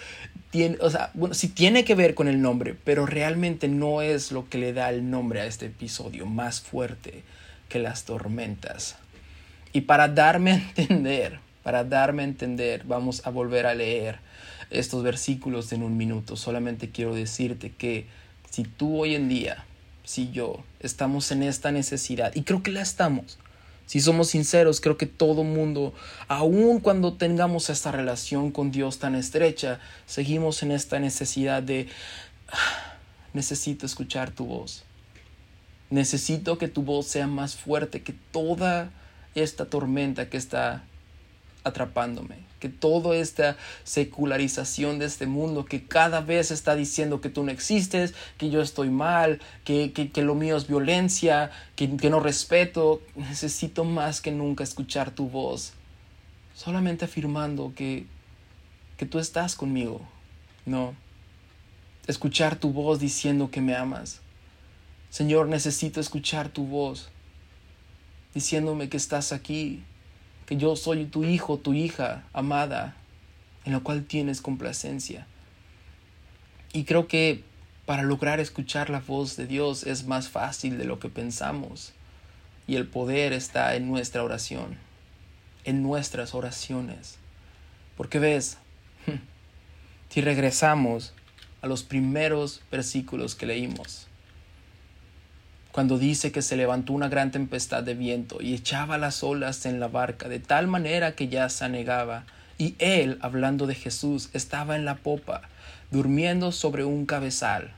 tiene, 0.52 0.76
o 0.80 0.88
sea, 0.88 1.10
bueno, 1.14 1.34
sí 1.34 1.48
tiene 1.48 1.82
que 1.82 1.96
ver 1.96 2.14
con 2.14 2.28
el 2.28 2.40
nombre, 2.40 2.76
pero 2.84 3.06
realmente 3.06 3.66
no 3.66 4.02
es 4.02 4.30
lo 4.30 4.48
que 4.48 4.58
le 4.58 4.72
da 4.72 4.90
el 4.90 5.10
nombre 5.10 5.40
a 5.40 5.46
este 5.46 5.66
episodio 5.66 6.26
más 6.26 6.60
fuerte 6.60 7.24
que 7.68 7.80
las 7.80 8.04
tormentas. 8.04 8.94
Y 9.72 9.82
para 9.82 10.08
darme 10.08 10.52
a 10.52 10.54
entender, 10.54 11.40
para 11.62 11.84
darme 11.84 12.22
a 12.22 12.26
entender, 12.26 12.84
vamos 12.84 13.26
a 13.26 13.30
volver 13.30 13.66
a 13.66 13.74
leer 13.74 14.18
estos 14.70 15.02
versículos 15.02 15.72
en 15.72 15.82
un 15.82 15.96
minuto. 15.96 16.36
Solamente 16.36 16.90
quiero 16.90 17.14
decirte 17.14 17.70
que 17.70 18.06
si 18.50 18.64
tú 18.64 19.00
hoy 19.00 19.14
en 19.14 19.28
día, 19.28 19.64
si 20.04 20.30
yo, 20.30 20.64
estamos 20.80 21.30
en 21.30 21.42
esta 21.42 21.70
necesidad, 21.70 22.34
y 22.34 22.42
creo 22.42 22.62
que 22.62 22.72
la 22.72 22.82
estamos, 22.82 23.38
si 23.90 24.00
somos 24.00 24.28
sinceros, 24.28 24.80
creo 24.80 24.96
que 24.96 25.06
todo 25.06 25.42
mundo, 25.42 25.92
aun 26.28 26.78
cuando 26.78 27.14
tengamos 27.14 27.70
esta 27.70 27.90
relación 27.90 28.52
con 28.52 28.70
Dios 28.70 29.00
tan 29.00 29.16
estrecha, 29.16 29.80
seguimos 30.06 30.62
en 30.62 30.70
esta 30.70 31.00
necesidad 31.00 31.60
de, 31.60 31.88
ah, 32.52 32.96
necesito 33.34 33.86
escuchar 33.86 34.30
tu 34.30 34.46
voz. 34.46 34.84
Necesito 35.90 36.56
que 36.56 36.68
tu 36.68 36.82
voz 36.82 37.06
sea 37.06 37.26
más 37.26 37.56
fuerte 37.56 38.02
que 38.02 38.12
toda 38.12 38.92
esta 39.34 39.66
tormenta 39.66 40.28
que 40.28 40.36
está 40.36 40.84
atrapándome, 41.62 42.36
que 42.58 42.68
toda 42.68 43.16
esta 43.16 43.56
secularización 43.84 44.98
de 44.98 45.06
este 45.06 45.26
mundo 45.26 45.64
que 45.64 45.84
cada 45.84 46.20
vez 46.20 46.50
está 46.50 46.74
diciendo 46.74 47.20
que 47.20 47.28
tú 47.28 47.44
no 47.44 47.50
existes, 47.50 48.14
que 48.38 48.50
yo 48.50 48.62
estoy 48.62 48.88
mal, 48.88 49.40
que, 49.64 49.92
que, 49.92 50.22
lo 50.22 50.34
mío 50.34 50.56
es 50.56 50.66
violencia, 50.66 51.50
que, 51.76 51.96
que 51.96 52.10
no 52.10 52.20
respeto, 52.20 53.02
necesito 53.14 53.84
más 53.84 54.20
que 54.20 54.32
nunca 54.32 54.64
escuchar 54.64 55.10
tu 55.10 55.28
voz, 55.28 55.74
solamente 56.54 57.04
afirmando 57.04 57.72
que, 57.74 58.06
que 58.96 59.06
tú 59.06 59.18
estás 59.18 59.54
conmigo, 59.54 60.00
No. 60.66 60.94
Escuchar 62.06 62.56
tu 62.56 62.72
voz 62.72 62.98
diciendo 62.98 63.50
que 63.50 63.60
me 63.60 63.76
amas. 63.76 64.20
Señor, 65.10 65.46
necesito 65.46 66.00
escuchar 66.00 66.48
tu 66.48 66.64
voz 66.64 67.08
diciéndome 68.34 68.88
que 68.88 68.96
estás 68.96 69.32
aquí, 69.32 69.82
que 70.46 70.56
yo 70.56 70.76
soy 70.76 71.04
tu 71.06 71.24
hijo, 71.24 71.58
tu 71.58 71.74
hija 71.74 72.24
amada, 72.32 72.96
en 73.64 73.72
la 73.72 73.80
cual 73.80 74.04
tienes 74.04 74.40
complacencia. 74.40 75.26
Y 76.72 76.84
creo 76.84 77.08
que 77.08 77.42
para 77.86 78.02
lograr 78.02 78.38
escuchar 78.38 78.90
la 78.90 79.00
voz 79.00 79.36
de 79.36 79.46
Dios 79.46 79.84
es 79.84 80.06
más 80.06 80.28
fácil 80.28 80.78
de 80.78 80.84
lo 80.84 81.00
que 81.00 81.08
pensamos. 81.08 81.92
Y 82.66 82.76
el 82.76 82.86
poder 82.86 83.32
está 83.32 83.74
en 83.74 83.88
nuestra 83.88 84.22
oración, 84.22 84.78
en 85.64 85.82
nuestras 85.82 86.34
oraciones. 86.34 87.18
Porque 87.96 88.20
ves, 88.20 88.58
si 90.08 90.20
regresamos 90.20 91.14
a 91.62 91.66
los 91.66 91.82
primeros 91.82 92.62
versículos 92.70 93.34
que 93.34 93.46
leímos, 93.46 94.06
cuando 95.72 95.98
dice 95.98 96.32
que 96.32 96.42
se 96.42 96.56
levantó 96.56 96.92
una 96.92 97.08
gran 97.08 97.30
tempestad 97.30 97.82
de 97.82 97.94
viento 97.94 98.40
y 98.40 98.54
echaba 98.54 98.98
las 98.98 99.22
olas 99.22 99.66
en 99.66 99.78
la 99.78 99.88
barca 99.88 100.28
de 100.28 100.40
tal 100.40 100.66
manera 100.66 101.14
que 101.14 101.28
ya 101.28 101.48
se 101.48 101.64
anegaba, 101.64 102.24
y 102.58 102.74
él, 102.78 103.18
hablando 103.22 103.66
de 103.66 103.74
Jesús, 103.74 104.28
estaba 104.34 104.76
en 104.76 104.84
la 104.84 104.96
popa, 104.96 105.42
durmiendo 105.90 106.52
sobre 106.52 106.84
un 106.84 107.06
cabezal. 107.06 107.72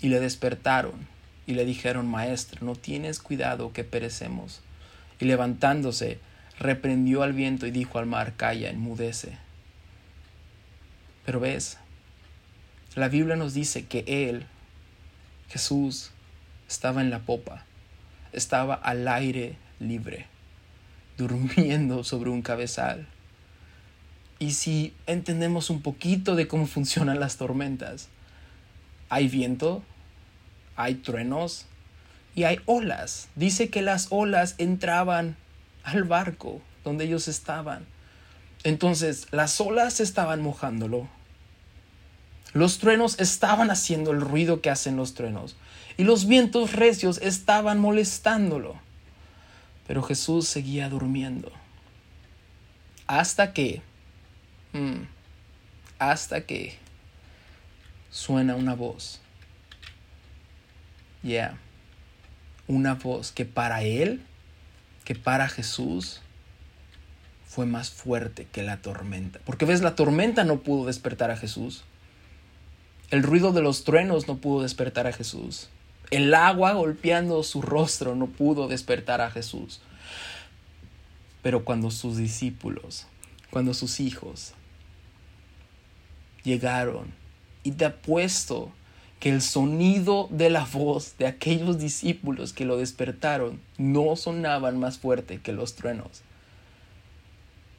Y 0.00 0.08
le 0.08 0.20
despertaron 0.20 1.08
y 1.46 1.54
le 1.54 1.64
dijeron, 1.64 2.06
Maestro, 2.06 2.64
no 2.64 2.76
tienes 2.76 3.18
cuidado 3.18 3.72
que 3.72 3.82
perecemos. 3.82 4.60
Y 5.18 5.24
levantándose, 5.24 6.20
reprendió 6.60 7.24
al 7.24 7.32
viento 7.32 7.66
y 7.66 7.72
dijo 7.72 7.98
al 7.98 8.06
mar, 8.06 8.34
Calla, 8.36 8.70
enmudece. 8.70 9.36
Pero 11.26 11.40
ves, 11.40 11.78
la 12.94 13.08
Biblia 13.08 13.34
nos 13.34 13.54
dice 13.54 13.86
que 13.86 14.04
Él, 14.06 14.46
Jesús, 15.48 16.12
estaba 16.74 17.02
en 17.02 17.10
la 17.10 17.20
popa, 17.20 17.64
estaba 18.32 18.74
al 18.74 19.06
aire 19.06 19.54
libre, 19.78 20.26
durmiendo 21.16 22.02
sobre 22.02 22.30
un 22.30 22.42
cabezal. 22.42 23.06
Y 24.40 24.50
si 24.50 24.92
entendemos 25.06 25.70
un 25.70 25.82
poquito 25.82 26.34
de 26.34 26.48
cómo 26.48 26.66
funcionan 26.66 27.20
las 27.20 27.36
tormentas, 27.36 28.08
hay 29.08 29.28
viento, 29.28 29.84
hay 30.74 30.96
truenos 30.96 31.66
y 32.34 32.42
hay 32.42 32.58
olas. 32.66 33.28
Dice 33.36 33.70
que 33.70 33.80
las 33.80 34.08
olas 34.10 34.56
entraban 34.58 35.36
al 35.84 36.02
barco 36.02 36.60
donde 36.82 37.04
ellos 37.04 37.28
estaban. 37.28 37.86
Entonces 38.64 39.28
las 39.30 39.60
olas 39.60 40.00
estaban 40.00 40.42
mojándolo. 40.42 41.08
Los 42.52 42.78
truenos 42.78 43.20
estaban 43.20 43.70
haciendo 43.70 44.10
el 44.10 44.20
ruido 44.20 44.60
que 44.60 44.70
hacen 44.70 44.96
los 44.96 45.14
truenos. 45.14 45.54
Y 45.96 46.04
los 46.04 46.26
vientos 46.26 46.72
recios 46.72 47.18
estaban 47.22 47.78
molestándolo. 47.78 48.76
Pero 49.86 50.02
Jesús 50.02 50.48
seguía 50.48 50.88
durmiendo. 50.88 51.52
Hasta 53.06 53.52
que... 53.52 53.82
Mm, 54.72 55.02
hasta 55.98 56.40
que 56.40 56.76
suena 58.10 58.56
una 58.56 58.74
voz 58.74 59.20
Yeah. 61.24 61.56
Una 62.68 62.94
voz 62.94 63.32
que 63.32 63.46
para 63.46 63.82
él, 63.82 64.22
que 65.04 65.14
para 65.14 65.48
Jesús, 65.48 66.20
fue 67.46 67.66
más 67.66 67.90
fuerte 67.90 68.46
que 68.52 68.62
la 68.62 68.76
tormenta. 68.76 69.40
Porque 69.44 69.64
ves, 69.64 69.80
la 69.80 69.94
tormenta 69.94 70.44
no 70.44 70.60
pudo 70.60 70.86
despertar 70.86 71.30
a 71.30 71.36
Jesús. 71.36 71.84
El 73.10 73.22
ruido 73.22 73.52
de 73.52 73.62
los 73.62 73.84
truenos 73.84 74.28
no 74.28 74.36
pudo 74.36 74.62
despertar 74.62 75.06
a 75.06 75.12
Jesús. 75.12 75.70
El 76.10 76.34
agua 76.34 76.72
golpeando 76.72 77.42
su 77.42 77.62
rostro 77.62 78.14
no 78.14 78.26
pudo 78.26 78.68
despertar 78.68 79.20
a 79.20 79.30
Jesús. 79.30 79.80
Pero 81.42 81.64
cuando 81.64 81.90
sus 81.90 82.16
discípulos, 82.16 83.06
cuando 83.50 83.74
sus 83.74 84.00
hijos 84.00 84.54
llegaron, 86.42 87.12
y 87.62 87.72
te 87.72 87.86
apuesto 87.86 88.70
que 89.18 89.30
el 89.30 89.40
sonido 89.40 90.28
de 90.30 90.50
la 90.50 90.66
voz 90.66 91.16
de 91.18 91.26
aquellos 91.26 91.78
discípulos 91.78 92.52
que 92.52 92.66
lo 92.66 92.76
despertaron 92.76 93.60
no 93.78 94.16
sonaban 94.16 94.78
más 94.78 94.98
fuerte 94.98 95.40
que 95.40 95.52
los 95.52 95.74
truenos, 95.74 96.22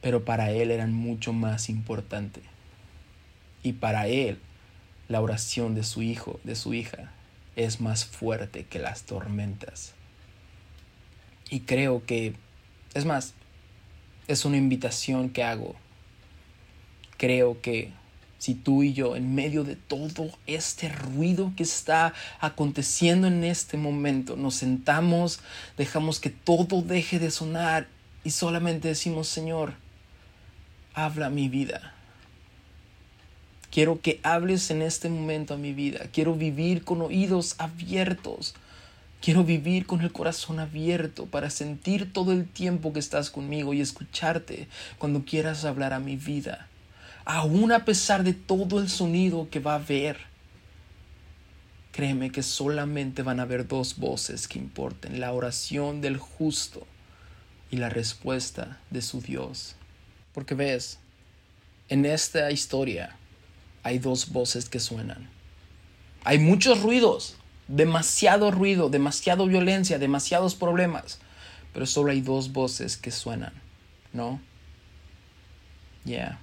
pero 0.00 0.24
para 0.24 0.50
él 0.50 0.70
eran 0.70 0.92
mucho 0.92 1.32
más 1.32 1.68
importante. 1.68 2.42
Y 3.62 3.74
para 3.74 4.08
él 4.08 4.40
la 5.08 5.20
oración 5.20 5.74
de 5.74 5.84
su 5.84 6.02
hijo, 6.02 6.40
de 6.42 6.56
su 6.56 6.74
hija, 6.74 7.12
es 7.56 7.80
más 7.80 8.04
fuerte 8.04 8.64
que 8.64 8.78
las 8.78 9.02
tormentas. 9.02 9.94
Y 11.50 11.60
creo 11.60 12.04
que, 12.04 12.34
es 12.94 13.04
más, 13.04 13.34
es 14.28 14.44
una 14.44 14.56
invitación 14.56 15.30
que 15.30 15.42
hago. 15.42 15.74
Creo 17.16 17.60
que 17.60 17.92
si 18.38 18.54
tú 18.54 18.82
y 18.82 18.92
yo, 18.92 19.16
en 19.16 19.34
medio 19.34 19.64
de 19.64 19.76
todo 19.76 20.30
este 20.46 20.88
ruido 20.88 21.52
que 21.56 21.62
está 21.62 22.12
aconteciendo 22.38 23.26
en 23.26 23.42
este 23.44 23.76
momento, 23.76 24.36
nos 24.36 24.56
sentamos, 24.56 25.40
dejamos 25.76 26.20
que 26.20 26.30
todo 26.30 26.82
deje 26.82 27.18
de 27.18 27.30
sonar 27.30 27.88
y 28.22 28.30
solamente 28.30 28.88
decimos, 28.88 29.28
Señor, 29.28 29.74
habla 30.94 31.30
mi 31.30 31.48
vida. 31.48 31.95
Quiero 33.70 34.00
que 34.00 34.20
hables 34.22 34.70
en 34.70 34.82
este 34.82 35.08
momento 35.08 35.54
a 35.54 35.58
mi 35.58 35.72
vida. 35.72 36.06
Quiero 36.12 36.34
vivir 36.34 36.84
con 36.84 37.02
oídos 37.02 37.54
abiertos. 37.58 38.54
Quiero 39.20 39.44
vivir 39.44 39.86
con 39.86 40.00
el 40.02 40.12
corazón 40.12 40.60
abierto 40.60 41.26
para 41.26 41.50
sentir 41.50 42.12
todo 42.12 42.32
el 42.32 42.46
tiempo 42.46 42.92
que 42.92 43.00
estás 43.00 43.30
conmigo 43.30 43.74
y 43.74 43.80
escucharte 43.80 44.68
cuando 44.98 45.24
quieras 45.24 45.64
hablar 45.64 45.92
a 45.92 46.00
mi 46.00 46.16
vida 46.16 46.68
aún 47.26 47.72
a 47.72 47.84
pesar 47.84 48.22
de 48.22 48.32
todo 48.32 48.80
el 48.80 48.88
sonido 48.88 49.48
que 49.50 49.58
va 49.58 49.72
a 49.72 49.82
haber, 49.82 50.16
créeme 51.92 52.30
que 52.30 52.42
solamente 52.42 53.22
van 53.22 53.40
a 53.40 53.42
haber 53.42 53.66
dos 53.66 53.98
voces 53.98 54.48
que 54.48 54.60
importen, 54.60 55.20
la 55.20 55.32
oración 55.32 56.00
del 56.00 56.16
justo 56.16 56.86
y 57.70 57.76
la 57.76 57.90
respuesta 57.90 58.80
de 58.90 59.02
su 59.02 59.20
Dios. 59.20 59.74
Porque 60.32 60.54
ves, 60.54 61.00
en 61.88 62.06
esta 62.06 62.50
historia 62.52 63.16
hay 63.86 63.98
dos 63.98 64.32
voces 64.32 64.68
que 64.68 64.80
suenan. 64.80 65.28
Hay 66.24 66.38
muchos 66.38 66.82
ruidos, 66.82 67.36
demasiado 67.68 68.50
ruido, 68.50 68.90
demasiada 68.90 69.44
violencia, 69.44 69.98
demasiados 69.98 70.54
problemas, 70.54 71.18
pero 71.72 71.86
solo 71.86 72.10
hay 72.10 72.20
dos 72.20 72.52
voces 72.52 72.96
que 72.96 73.10
suenan, 73.10 73.52
¿no? 74.12 74.40
Yeah 76.04 76.40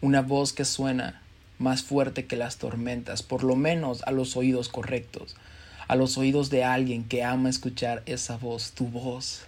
una 0.00 0.22
voz 0.22 0.52
que 0.52 0.64
suena 0.64 1.22
más 1.58 1.82
fuerte 1.82 2.26
que 2.26 2.36
las 2.36 2.56
tormentas, 2.56 3.22
por 3.22 3.44
lo 3.44 3.54
menos 3.54 4.02
a 4.04 4.12
los 4.12 4.36
oídos 4.36 4.68
correctos, 4.68 5.36
a 5.88 5.96
los 5.96 6.16
oídos 6.16 6.48
de 6.48 6.64
alguien 6.64 7.04
que 7.04 7.22
ama 7.22 7.50
escuchar 7.50 8.02
esa 8.06 8.38
voz, 8.38 8.72
tu 8.72 8.86
voz. 8.86 9.42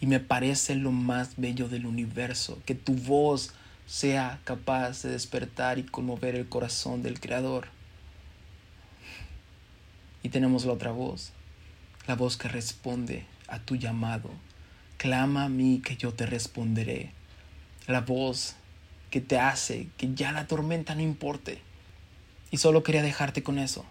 Y 0.00 0.06
me 0.06 0.20
parece 0.20 0.76
lo 0.76 0.92
más 0.92 1.34
bello 1.36 1.68
del 1.68 1.86
universo, 1.86 2.58
que 2.64 2.74
tu 2.74 2.94
voz 2.94 3.52
sea 3.86 4.40
capaz 4.44 5.02
de 5.02 5.10
despertar 5.10 5.78
y 5.78 5.84
conmover 5.84 6.34
el 6.34 6.48
corazón 6.48 7.02
del 7.02 7.20
Creador. 7.20 7.68
Y 10.22 10.28
tenemos 10.28 10.64
la 10.64 10.72
otra 10.72 10.90
voz, 10.90 11.32
la 12.06 12.16
voz 12.16 12.36
que 12.36 12.48
responde 12.48 13.26
a 13.46 13.60
tu 13.60 13.76
llamado. 13.76 14.30
Clama 14.98 15.44
a 15.44 15.48
mí 15.48 15.80
que 15.84 15.96
yo 15.96 16.12
te 16.12 16.26
responderé. 16.26 17.12
La 17.86 18.00
voz 18.00 18.56
que 19.10 19.20
te 19.20 19.38
hace 19.38 19.88
que 19.96 20.12
ya 20.14 20.32
la 20.32 20.46
tormenta 20.46 20.94
no 20.94 21.02
importe. 21.02 21.60
Y 22.50 22.56
solo 22.56 22.82
quería 22.82 23.02
dejarte 23.02 23.42
con 23.42 23.58
eso. 23.58 23.84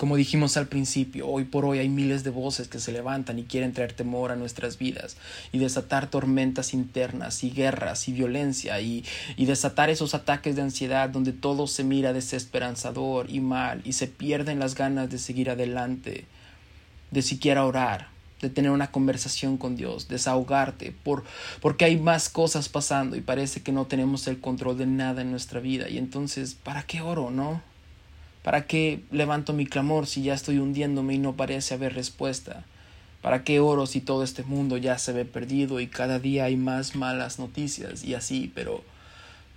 Como 0.00 0.16
dijimos 0.16 0.56
al 0.56 0.66
principio, 0.66 1.28
hoy 1.28 1.44
por 1.44 1.66
hoy 1.66 1.78
hay 1.78 1.90
miles 1.90 2.24
de 2.24 2.30
voces 2.30 2.68
que 2.68 2.80
se 2.80 2.90
levantan 2.90 3.38
y 3.38 3.42
quieren 3.42 3.74
traer 3.74 3.92
temor 3.92 4.32
a 4.32 4.34
nuestras 4.34 4.78
vidas 4.78 5.18
y 5.52 5.58
desatar 5.58 6.08
tormentas 6.08 6.72
internas 6.72 7.44
y 7.44 7.50
guerras 7.50 8.08
y 8.08 8.14
violencia 8.14 8.80
y, 8.80 9.04
y, 9.36 9.44
desatar 9.44 9.90
esos 9.90 10.14
ataques 10.14 10.56
de 10.56 10.62
ansiedad 10.62 11.10
donde 11.10 11.34
todo 11.34 11.66
se 11.66 11.84
mira 11.84 12.14
desesperanzador 12.14 13.28
y 13.28 13.40
mal 13.40 13.82
y 13.84 13.92
se 13.92 14.06
pierden 14.06 14.58
las 14.58 14.74
ganas 14.74 15.10
de 15.10 15.18
seguir 15.18 15.50
adelante, 15.50 16.24
de 17.10 17.20
siquiera 17.20 17.66
orar, 17.66 18.08
de 18.40 18.48
tener 18.48 18.70
una 18.70 18.90
conversación 18.90 19.58
con 19.58 19.76
Dios, 19.76 20.08
desahogarte, 20.08 20.94
por, 21.04 21.24
porque 21.60 21.84
hay 21.84 21.98
más 21.98 22.30
cosas 22.30 22.70
pasando 22.70 23.16
y 23.16 23.20
parece 23.20 23.62
que 23.62 23.72
no 23.72 23.84
tenemos 23.84 24.26
el 24.28 24.40
control 24.40 24.78
de 24.78 24.86
nada 24.86 25.20
en 25.20 25.30
nuestra 25.30 25.60
vida. 25.60 25.90
Y 25.90 25.98
entonces, 25.98 26.54
¿para 26.54 26.84
qué 26.84 27.02
oro, 27.02 27.30
no? 27.30 27.68
¿Para 28.42 28.66
qué 28.66 29.02
levanto 29.10 29.52
mi 29.52 29.66
clamor 29.66 30.06
si 30.06 30.22
ya 30.22 30.32
estoy 30.32 30.58
hundiéndome 30.58 31.14
y 31.14 31.18
no 31.18 31.36
parece 31.36 31.74
haber 31.74 31.94
respuesta? 31.94 32.64
¿Para 33.20 33.44
qué 33.44 33.60
oro 33.60 33.84
si 33.86 34.00
todo 34.00 34.22
este 34.24 34.44
mundo 34.44 34.78
ya 34.78 34.96
se 34.98 35.12
ve 35.12 35.26
perdido 35.26 35.78
y 35.78 35.88
cada 35.88 36.18
día 36.18 36.44
hay 36.44 36.56
más 36.56 36.96
malas 36.96 37.38
noticias 37.38 38.02
y 38.02 38.14
así? 38.14 38.50
Pero, 38.54 38.82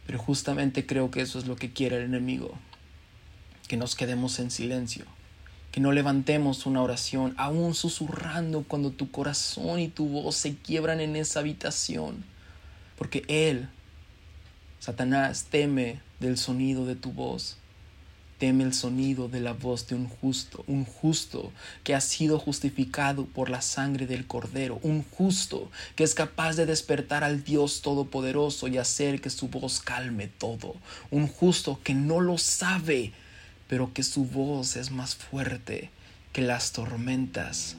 Pero 0.06 0.20
justamente 0.20 0.86
creo 0.86 1.12
que 1.12 1.22
eso 1.22 1.40
es 1.40 1.48
lo 1.48 1.56
que 1.56 1.72
quiere 1.72 1.96
el 1.96 2.04
enemigo, 2.04 2.56
que 3.70 3.78
nos 3.78 3.96
quedemos 3.96 4.38
en 4.40 4.52
silencio, 4.52 5.06
que 5.72 5.80
no 5.80 5.94
levantemos 5.94 6.66
una 6.66 6.82
oración, 6.82 7.34
aún 7.38 7.74
susurrando 7.76 8.64
cuando 8.68 8.92
tu 8.92 9.12
corazón 9.12 9.80
y 9.80 9.88
tu 9.88 10.10
voz 10.10 10.36
se 10.36 10.58
quiebran 10.58 11.00
en 11.00 11.16
esa 11.16 11.40
habitación, 11.40 12.26
porque 12.98 13.24
Él, 13.30 13.70
Satanás, 14.82 15.48
teme 15.50 16.02
del 16.20 16.38
sonido 16.38 16.86
de 16.86 16.98
tu 16.98 17.14
voz 17.14 17.58
teme 18.38 18.64
el 18.64 18.74
sonido 18.74 19.28
de 19.28 19.40
la 19.40 19.54
voz 19.54 19.88
de 19.88 19.96
un 19.96 20.08
justo, 20.08 20.64
un 20.68 20.86
justo 20.86 21.52
que 21.84 21.96
ha 21.96 22.02
sido 22.02 22.40
justificado 22.40 23.26
por 23.26 23.50
la 23.50 23.62
sangre 23.62 24.08
del 24.08 24.28
Cordero, 24.28 24.80
un 24.84 25.04
justo 25.04 25.72
que 25.96 26.04
es 26.04 26.14
capaz 26.14 26.56
de 26.56 26.66
despertar 26.66 27.24
al 27.24 27.44
Dios 27.44 27.82
Todopoderoso 27.82 28.68
y 28.68 28.78
hacer 28.78 29.22
que 29.22 29.30
su 29.30 29.48
voz 29.48 29.80
calme 29.80 30.28
todo, 30.28 30.76
un 31.12 31.28
justo 31.28 31.80
que 31.84 31.94
no 31.94 32.20
lo 32.20 32.38
sabe, 32.38 33.14
pero 33.68 33.94
que 33.94 34.04
su 34.04 34.26
voz 34.26 34.76
es 34.76 34.92
más 34.92 35.16
fuerte 35.16 35.90
que 36.32 36.42
las 36.42 36.72
tormentas 36.72 37.78